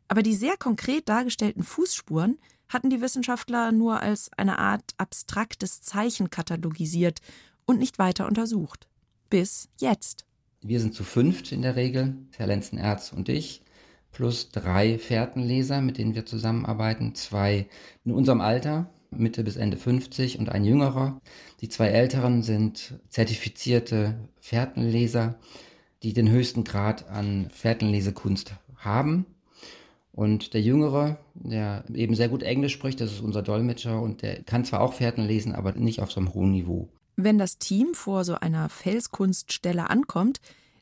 Aber 0.10 0.24
die 0.24 0.34
sehr 0.34 0.58
konkret 0.58 1.08
dargestellten 1.08 1.64
Fußspuren 1.64 2.40
hatten 2.68 2.90
die 2.90 3.00
Wissenschaftler 3.00 3.72
nur 3.72 4.02
als 4.02 4.32
eine 4.36 4.58
Art 4.58 4.84
abstraktes 4.98 5.82
Zeichen 5.82 6.30
katalogisiert 6.30 7.20
und 7.66 7.80
nicht 7.80 8.00
weiter 8.00 8.28
untersucht. 8.28 8.88
Bis 9.30 9.70
jetzt. 9.80 10.26
Wir 10.62 10.80
sind 10.80 10.96
zu 10.96 11.04
fünft 11.04 11.52
in 11.52 11.62
der 11.62 11.76
Regel, 11.76 12.18
Herr 12.36 12.48
Lenzen-Erz 12.48 13.14
und 13.14 13.30
ich, 13.30 13.62
plus 14.12 14.50
drei 14.50 14.98
Fährtenleser, 14.98 15.80
mit 15.80 16.00
denen 16.00 16.16
wir 16.16 16.26
zusammenarbeiten. 16.26 17.14
Zwei 17.14 17.70
in 18.04 18.12
unserem 18.12 18.42
Alter, 18.42 18.90
Mitte 19.12 19.44
bis 19.44 19.56
Ende 19.58 19.78
50 19.78 20.40
und 20.40 20.50
ein 20.50 20.66
jüngerer. 20.66 21.22
Die 21.62 21.70
zwei 21.70 21.90
älteren 21.90 22.42
sind 22.42 23.00
zertifizierte 23.10 24.18
Fährtenleser, 24.40 25.40
die 26.02 26.14
den 26.14 26.30
höchsten 26.30 26.64
Grad 26.64 27.08
an 27.10 27.50
Fährtenlesekunst 27.52 28.54
haben. 28.76 29.28
Und 30.20 30.54
der 30.54 30.60
Jüngere, 30.60 31.18
der 31.34 31.86
eben 31.94 32.14
sehr 32.14 32.28
gut 32.28 32.44
Englisch 32.44 32.74
spricht, 32.74 33.00
das 33.00 33.14
ist 33.14 33.22
unser 33.22 33.42
Dolmetscher 33.42 34.02
und 34.02 34.22
der 34.22 34.44
kann 34.44 34.66
zwar 34.66 34.82
auch 34.82 34.92
Fährten 34.92 35.24
lesen, 35.24 35.56
aber 35.56 35.72
nicht 35.72 36.02
auf 36.02 36.12
so 36.12 36.20
einem 36.20 36.34
hohen 36.34 36.52
Niveau. 36.52 36.90
Wenn 37.16 37.38
das 37.38 37.58
Team 37.58 37.94
vor 37.94 38.26
so 38.26 38.36
einer 38.36 38.68
Felskunststelle 38.68 39.90
ankommt, 39.90 40.42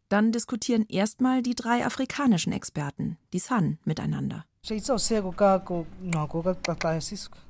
dann 0.09 0.31
diskutieren 0.31 0.87
erstmal 0.89 1.43
die 1.43 1.53
drei 1.53 1.85
afrikanischen 1.85 2.51
Experten, 2.51 3.19
die 3.31 3.37
San, 3.37 3.77
miteinander. 3.85 4.43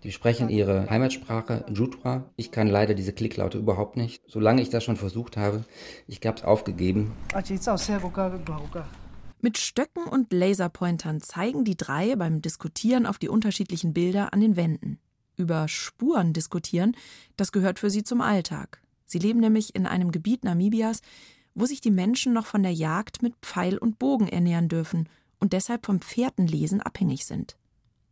Die 0.04 0.12
sprechen 0.12 0.50
ihre 0.50 0.89
Heimatsprache, 0.89 1.65
Jutwa. 1.73 2.26
Ich 2.36 2.52
kann 2.52 2.67
leider 2.67 2.95
diese 2.95 3.13
Klicklaute 3.13 3.58
überhaupt 3.60 3.95
nicht. 3.95 4.21
Solange 4.28 4.62
ich 4.62 4.69
das 4.69 4.84
schon 4.84 4.97
versucht 4.97 5.38
habe, 5.38 5.63
ich 6.06 6.19
habe 6.26 6.36
es 6.36 6.43
aufgegeben. 6.43 7.13
Mit 9.48 9.58
Stöcken 9.60 10.04
und 10.04 10.34
Laserpointern 10.34 11.22
zeigen 11.22 11.64
die 11.64 11.78
drei 11.78 12.18
beim 12.18 12.42
Diskutieren 12.42 13.06
auf 13.06 13.18
die 13.18 13.30
unterschiedlichen 13.30 13.94
Bilder 13.94 14.34
an 14.34 14.42
den 14.42 14.58
Wänden. 14.58 15.00
Über 15.38 15.70
Spuren 15.70 16.34
diskutieren, 16.34 16.98
das 17.38 17.54
gehört 17.54 17.80
für 17.80 17.90
sie 17.90 18.04
zum 18.04 18.20
Alltag. 18.20 18.82
Sie 19.06 19.20
leben 19.20 19.40
nämlich 19.40 19.74
in 19.74 19.86
einem 19.86 20.12
Gebiet 20.12 20.44
Namibias, 20.44 21.00
wo 21.56 21.66
sich 21.66 21.80
die 21.80 21.92
Menschen 21.92 22.34
noch 22.34 22.46
von 22.46 22.62
der 22.62 22.74
Jagd 22.74 23.24
mit 23.24 23.36
Pfeil 23.42 23.78
und 23.78 24.00
Bogen 24.00 24.28
ernähren 24.28 24.68
dürfen 24.68 25.08
und 25.40 25.54
deshalb 25.54 25.86
vom 25.86 26.02
Fährtenlesen 26.02 26.82
abhängig 26.82 27.26
sind. 27.26 27.56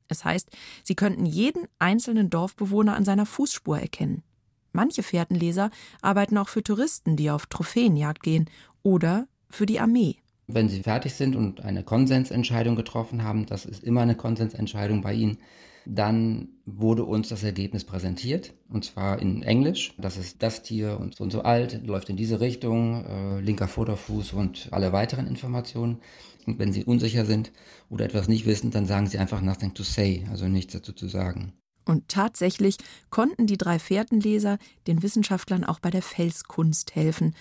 Es 0.08 0.24
heißt, 0.24 0.48
sie 0.86 0.95
könnten 0.95 1.26
jeden 1.26 1.67
einzelnen 1.80 2.30
Dorfbewohner 2.30 2.95
an 2.95 3.04
seiner 3.04 3.26
Fußspur 3.26 3.78
erkennen. 3.78 4.24
Manche 4.71 5.04
Fährtenleser 5.04 5.69
arbeiten 6.02 6.38
auch 6.38 6.48
für 6.48 6.63
Touristen, 6.63 7.17
die 7.17 7.30
auf 7.30 7.48
Trophäenjagd 7.48 8.24
gehen, 8.24 8.50
oder 8.84 9.28
für 9.50 9.65
die 9.65 9.82
Armee. 9.82 10.15
Wenn 10.47 10.69
sie 10.69 10.84
fertig 10.84 11.13
sind 11.13 11.36
und 11.36 11.62
eine 11.62 11.84
Konsensentscheidung 11.84 12.75
getroffen 12.75 13.23
haben, 13.23 13.45
das 13.45 13.65
ist 13.65 13.84
immer 13.84 14.01
eine 14.01 14.15
Konsensentscheidung 14.15 15.01
bei 15.01 15.13
ihnen, 15.13 15.38
dann 15.86 16.49
wurde 16.65 17.03
uns 17.03 17.29
das 17.29 17.43
Ergebnis 17.43 17.84
präsentiert, 17.84 18.53
und 18.69 18.84
zwar 18.84 19.19
in 19.19 19.43
Englisch. 19.43 19.93
Das 19.97 20.17
ist 20.17 20.41
das 20.41 20.63
Tier 20.63 20.99
und 20.99 21.15
so 21.15 21.23
und 21.23 21.31
so 21.31 21.43
alt, 21.43 21.86
läuft 21.86 22.10
in 22.10 22.17
diese 22.17 22.39
Richtung, 22.39 23.05
äh, 23.05 23.39
linker 23.39 23.67
Vorderfuß 23.67 24.34
und 24.34 24.69
alle 24.71 24.91
weiteren 24.91 25.27
Informationen. 25.27 25.99
Und 26.47 26.60
wenn 26.60 26.73
Sie 26.73 26.84
unsicher 26.84 27.25
sind 27.25 27.51
oder 27.89 28.05
etwas 28.05 28.27
nicht 28.27 28.45
wissen, 28.45 28.71
dann 28.71 28.86
sagen 28.86 29.08
Sie 29.08 29.19
einfach 29.19 29.41
nothing 29.41 29.73
to 29.73 29.84
say, 29.84 30.25
also 30.29 30.47
nichts 30.47 30.73
dazu 30.73 30.91
zu 30.91 31.08
sagen. 31.08 31.53
Und 31.86 32.08
tatsächlich 32.08 32.77
konnten 33.12 33.45
die 33.45 33.58
drei 33.58 33.77
Fährtenleser 33.77 34.58
den 34.88 35.03
Wissenschaftlern 35.03 35.63
auch 35.63 35.79
bei 35.79 35.91
der 35.91 36.01
Felskunst 36.01 36.95
helfen. 36.95 37.36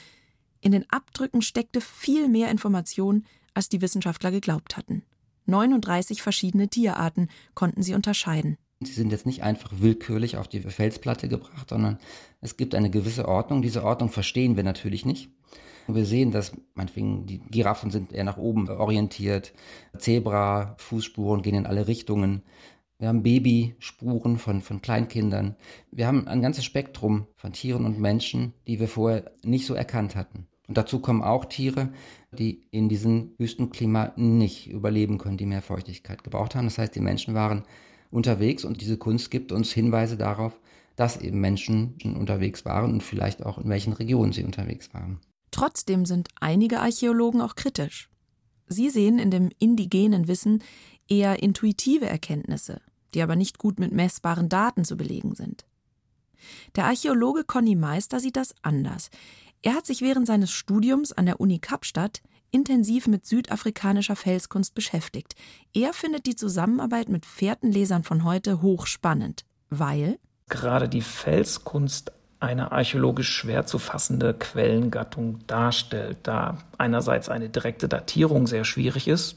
In 0.64 0.72
den 0.72 0.88
Abdrücken 0.88 1.42
steckte 1.42 1.82
viel 1.82 2.26
mehr 2.26 2.50
Information, 2.50 3.26
als 3.52 3.68
die 3.68 3.82
Wissenschaftler 3.82 4.30
geglaubt 4.30 4.78
hatten. 4.78 5.02
39 5.44 6.22
verschiedene 6.22 6.68
Tierarten 6.68 7.28
konnten 7.52 7.82
sie 7.82 7.92
unterscheiden. 7.92 8.56
Sie 8.80 8.94
sind 8.94 9.12
jetzt 9.12 9.26
nicht 9.26 9.42
einfach 9.42 9.72
willkürlich 9.76 10.38
auf 10.38 10.48
die 10.48 10.60
Felsplatte 10.60 11.28
gebracht, 11.28 11.68
sondern 11.68 11.98
es 12.40 12.56
gibt 12.56 12.74
eine 12.74 12.88
gewisse 12.88 13.28
Ordnung. 13.28 13.60
Diese 13.60 13.84
Ordnung 13.84 14.08
verstehen 14.08 14.56
wir 14.56 14.64
natürlich 14.64 15.04
nicht. 15.04 15.28
Wir 15.86 16.06
sehen, 16.06 16.30
dass 16.30 16.52
meinetwegen 16.72 17.26
die 17.26 17.40
Giraffen 17.50 17.90
sind 17.90 18.14
eher 18.14 18.24
nach 18.24 18.38
oben 18.38 18.70
orientiert, 18.70 19.52
Zebra, 19.98 20.76
Fußspuren 20.78 21.42
gehen 21.42 21.56
in 21.56 21.66
alle 21.66 21.88
Richtungen. 21.88 22.42
Wir 22.98 23.08
haben 23.08 23.22
Babyspuren 23.22 24.38
von, 24.38 24.62
von 24.62 24.80
Kleinkindern. 24.80 25.56
Wir 25.90 26.06
haben 26.06 26.26
ein 26.26 26.40
ganzes 26.40 26.64
Spektrum 26.64 27.26
von 27.36 27.52
Tieren 27.52 27.84
und 27.84 28.00
Menschen, 28.00 28.54
die 28.66 28.80
wir 28.80 28.88
vorher 28.88 29.30
nicht 29.44 29.66
so 29.66 29.74
erkannt 29.74 30.16
hatten. 30.16 30.46
Und 30.66 30.78
dazu 30.78 30.98
kommen 31.00 31.22
auch 31.22 31.44
Tiere, 31.44 31.92
die 32.32 32.62
in 32.70 32.88
diesem 32.88 33.32
Wüstenklima 33.38 34.12
nicht 34.16 34.70
überleben 34.70 35.18
können, 35.18 35.36
die 35.36 35.46
mehr 35.46 35.62
Feuchtigkeit 35.62 36.24
gebraucht 36.24 36.54
haben. 36.54 36.66
Das 36.66 36.78
heißt, 36.78 36.94
die 36.94 37.00
Menschen 37.00 37.34
waren 37.34 37.64
unterwegs 38.10 38.64
und 38.64 38.80
diese 38.80 38.96
Kunst 38.96 39.30
gibt 39.30 39.52
uns 39.52 39.72
Hinweise 39.72 40.16
darauf, 40.16 40.58
dass 40.96 41.16
eben 41.16 41.40
Menschen 41.40 41.96
unterwegs 42.16 42.64
waren 42.64 42.92
und 42.92 43.02
vielleicht 43.02 43.44
auch 43.44 43.58
in 43.58 43.68
welchen 43.68 43.92
Regionen 43.92 44.32
sie 44.32 44.44
unterwegs 44.44 44.94
waren. 44.94 45.20
Trotzdem 45.50 46.06
sind 46.06 46.28
einige 46.40 46.80
Archäologen 46.80 47.40
auch 47.40 47.56
kritisch. 47.56 48.08
Sie 48.66 48.90
sehen 48.90 49.18
in 49.18 49.30
dem 49.30 49.50
indigenen 49.58 50.28
Wissen 50.28 50.62
eher 51.08 51.42
intuitive 51.42 52.06
Erkenntnisse, 52.06 52.80
die 53.12 53.22
aber 53.22 53.36
nicht 53.36 53.58
gut 53.58 53.78
mit 53.78 53.92
messbaren 53.92 54.48
Daten 54.48 54.84
zu 54.84 54.96
belegen 54.96 55.34
sind. 55.34 55.66
Der 56.76 56.86
Archäologe 56.86 57.44
Conny 57.44 57.74
Meister 57.74 58.20
sieht 58.20 58.36
das 58.36 58.54
anders. 58.62 59.10
Er 59.64 59.72
hat 59.72 59.86
sich 59.86 60.02
während 60.02 60.26
seines 60.26 60.52
Studiums 60.52 61.12
an 61.12 61.24
der 61.24 61.40
Uni 61.40 61.58
Kapstadt 61.58 62.20
intensiv 62.50 63.06
mit 63.06 63.24
südafrikanischer 63.24 64.14
Felskunst 64.14 64.74
beschäftigt. 64.74 65.36
Er 65.72 65.94
findet 65.94 66.26
die 66.26 66.36
Zusammenarbeit 66.36 67.08
mit 67.08 67.24
Fährtenlesern 67.24 68.02
von 68.02 68.24
heute 68.24 68.60
hochspannend, 68.60 69.46
weil 69.70 70.18
gerade 70.50 70.86
die 70.86 71.00
Felskunst 71.00 72.12
eine 72.40 72.72
archäologisch 72.72 73.30
schwer 73.30 73.64
zu 73.64 73.78
fassende 73.78 74.34
Quellengattung 74.34 75.38
darstellt, 75.46 76.18
da 76.24 76.58
einerseits 76.76 77.30
eine 77.30 77.48
direkte 77.48 77.88
Datierung 77.88 78.46
sehr 78.46 78.66
schwierig 78.66 79.08
ist. 79.08 79.36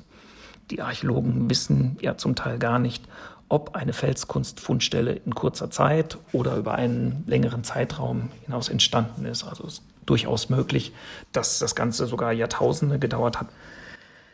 Die 0.72 0.82
Archäologen 0.82 1.50
wissen 1.50 1.96
ja 2.02 2.18
zum 2.18 2.36
Teil 2.36 2.60
gar 2.60 2.80
nicht, 2.80 3.06
ob 3.48 3.78
eine 3.78 3.94
Felskunstfundstelle 3.94 5.14
in 5.14 5.34
kurzer 5.34 5.72
Zeit 5.72 6.18
oder 6.34 6.58
über 6.58 6.76
einen 6.76 7.24
längeren 7.28 7.64
Zeitraum 7.64 8.30
hinaus 8.44 8.68
entstanden 8.68 9.24
ist. 9.24 9.46
Also 9.46 9.66
es 9.66 9.76
ist 9.76 9.84
durchaus 10.08 10.50
möglich, 10.50 10.94
dass 11.32 11.60
das 11.60 11.76
Ganze 11.76 12.08
sogar 12.08 12.32
Jahrtausende 12.34 12.98
gedauert 12.98 13.40
hat. 13.40 13.48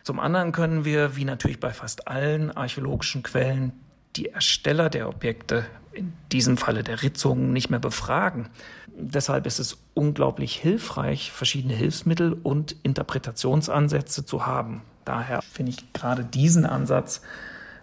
Zum 0.03 0.19
anderen 0.19 0.51
können 0.51 0.85
wir, 0.85 1.15
wie 1.15 1.25
natürlich 1.25 1.59
bei 1.59 1.71
fast 1.71 2.07
allen 2.07 2.51
archäologischen 2.51 3.23
Quellen, 3.23 3.73
die 4.15 4.29
Ersteller 4.29 4.89
der 4.89 5.09
Objekte, 5.09 5.65
in 5.91 6.13
diesem 6.31 6.57
Falle 6.57 6.83
der 6.83 7.03
Ritzungen, 7.03 7.53
nicht 7.53 7.69
mehr 7.69 7.79
befragen. 7.79 8.49
Deshalb 8.95 9.45
ist 9.45 9.59
es 9.59 9.77
unglaublich 9.93 10.55
hilfreich, 10.55 11.31
verschiedene 11.31 11.73
Hilfsmittel 11.73 12.33
und 12.33 12.75
Interpretationsansätze 12.83 14.25
zu 14.25 14.45
haben. 14.45 14.81
Daher 15.05 15.41
finde 15.41 15.71
ich 15.71 15.93
gerade 15.93 16.23
diesen 16.23 16.65
Ansatz 16.65 17.21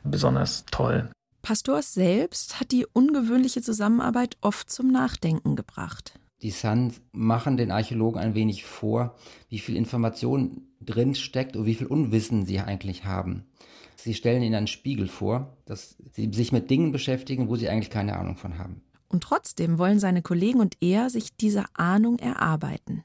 besonders 0.05 0.65
toll. 0.71 1.11
Pastors 1.43 1.95
selbst 1.95 2.61
hat 2.61 2.71
die 2.71 2.87
ungewöhnliche 2.93 3.63
Zusammenarbeit 3.63 4.37
oft 4.41 4.71
zum 4.71 4.93
Nachdenken 4.93 5.57
gebracht. 5.57 6.19
Die 6.43 6.51
Suns 6.51 7.01
machen 7.13 7.57
den 7.57 7.71
Archäologen 7.71 8.21
ein 8.21 8.35
wenig 8.35 8.65
vor, 8.65 9.15
wie 9.49 9.59
viel 9.59 9.77
Information 9.77 10.63
drin 10.81 11.15
steckt 11.15 11.57
und 11.57 11.67
wie 11.67 11.75
viel 11.75 11.87
Unwissen 11.87 12.47
sie 12.47 12.61
eigentlich 12.61 13.05
haben. 13.05 13.45
Sie 13.97 14.15
stellen 14.15 14.43
ihnen 14.43 14.55
einen 14.55 14.67
Spiegel 14.67 15.09
vor, 15.09 15.57
dass 15.67 15.97
sie 16.13 16.33
sich 16.33 16.53
mit 16.53 16.71
Dingen 16.71 16.93
beschäftigen, 16.93 17.49
wo 17.49 17.57
sie 17.57 17.69
eigentlich 17.69 17.91
keine 17.91 18.17
Ahnung 18.17 18.37
von 18.37 18.59
haben. 18.59 18.83
Und 19.09 19.23
trotzdem 19.23 19.79
wollen 19.79 19.99
seine 19.99 20.23
Kollegen 20.23 20.61
und 20.61 20.77
er 20.81 21.11
sich 21.11 21.37
diese 21.37 21.65
Ahnung 21.75 22.19
erarbeiten. 22.19 23.05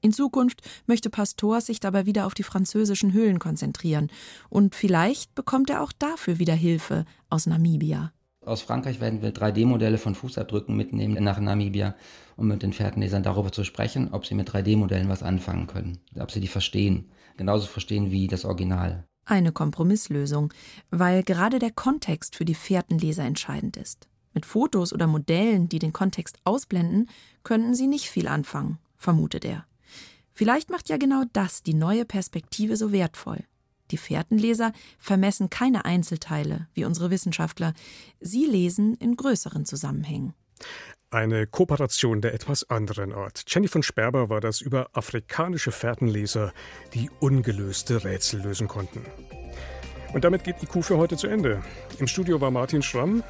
In 0.00 0.12
Zukunft 0.12 0.60
möchte 0.86 1.08
Pastor 1.08 1.60
sich 1.60 1.80
dabei 1.80 2.06
wieder 2.06 2.26
auf 2.26 2.34
die 2.34 2.42
französischen 2.42 3.12
Höhlen 3.12 3.38
konzentrieren. 3.38 4.10
Und 4.50 4.74
vielleicht 4.74 5.34
bekommt 5.34 5.70
er 5.70 5.82
auch 5.82 5.92
dafür 5.92 6.38
wieder 6.38 6.54
Hilfe 6.54 7.04
aus 7.30 7.46
Namibia. 7.46 8.12
Aus 8.46 8.60
Frankreich 8.60 9.00
werden 9.00 9.22
wir 9.22 9.32
3D-Modelle 9.32 9.96
von 9.96 10.14
Fußabdrücken 10.14 10.76
mitnehmen 10.76 11.22
nach 11.24 11.40
Namibia, 11.40 11.94
um 12.36 12.48
mit 12.48 12.62
den 12.62 12.74
Fährtenlesern 12.74 13.22
darüber 13.22 13.50
zu 13.50 13.64
sprechen, 13.64 14.12
ob 14.12 14.26
sie 14.26 14.34
mit 14.34 14.50
3D-Modellen 14.50 15.08
was 15.08 15.22
anfangen 15.22 15.66
können, 15.66 15.98
ob 16.18 16.30
sie 16.30 16.40
die 16.40 16.48
verstehen, 16.48 17.10
genauso 17.38 17.66
verstehen 17.66 18.10
wie 18.10 18.26
das 18.26 18.44
Original. 18.44 19.04
Eine 19.24 19.52
Kompromisslösung, 19.52 20.52
weil 20.90 21.22
gerade 21.22 21.58
der 21.58 21.70
Kontext 21.70 22.36
für 22.36 22.44
die 22.44 22.54
Fährtenleser 22.54 23.24
entscheidend 23.24 23.78
ist. 23.78 24.08
Mit 24.34 24.44
Fotos 24.44 24.92
oder 24.92 25.06
Modellen, 25.06 25.70
die 25.70 25.78
den 25.78 25.94
Kontext 25.94 26.38
ausblenden, 26.44 27.08
könnten 27.44 27.74
sie 27.74 27.86
nicht 27.86 28.10
viel 28.10 28.28
anfangen, 28.28 28.78
vermutet 28.98 29.46
er. 29.46 29.64
Vielleicht 30.32 30.68
macht 30.68 30.90
ja 30.90 30.98
genau 30.98 31.22
das 31.32 31.62
die 31.62 31.74
neue 31.74 32.04
Perspektive 32.04 32.76
so 32.76 32.92
wertvoll. 32.92 33.44
Die 33.90 33.96
Fährtenleser 33.96 34.72
vermessen 34.98 35.50
keine 35.50 35.84
Einzelteile, 35.84 36.68
wie 36.74 36.84
unsere 36.84 37.10
Wissenschaftler. 37.10 37.74
Sie 38.20 38.46
lesen 38.46 38.94
in 38.94 39.16
größeren 39.16 39.64
Zusammenhängen. 39.64 40.34
Eine 41.10 41.46
Kooperation 41.46 42.20
der 42.20 42.34
etwas 42.34 42.68
anderen 42.70 43.12
Art. 43.12 43.44
Jenny 43.46 43.68
von 43.68 43.82
Sperber 43.82 44.30
war 44.30 44.40
das 44.40 44.60
über 44.60 44.88
afrikanische 44.94 45.70
Fährtenleser, 45.70 46.52
die 46.92 47.08
ungelöste 47.20 48.02
Rätsel 48.02 48.42
lösen 48.42 48.66
konnten. 48.66 49.02
Und 50.12 50.24
damit 50.24 50.44
geht 50.44 50.62
die 50.62 50.66
Kuh 50.66 50.82
für 50.82 50.96
heute 50.96 51.16
zu 51.16 51.26
Ende. 51.26 51.62
Im 51.98 52.06
Studio 52.06 52.40
war 52.40 52.50
Martin 52.50 52.82
Schramm. 52.82 53.22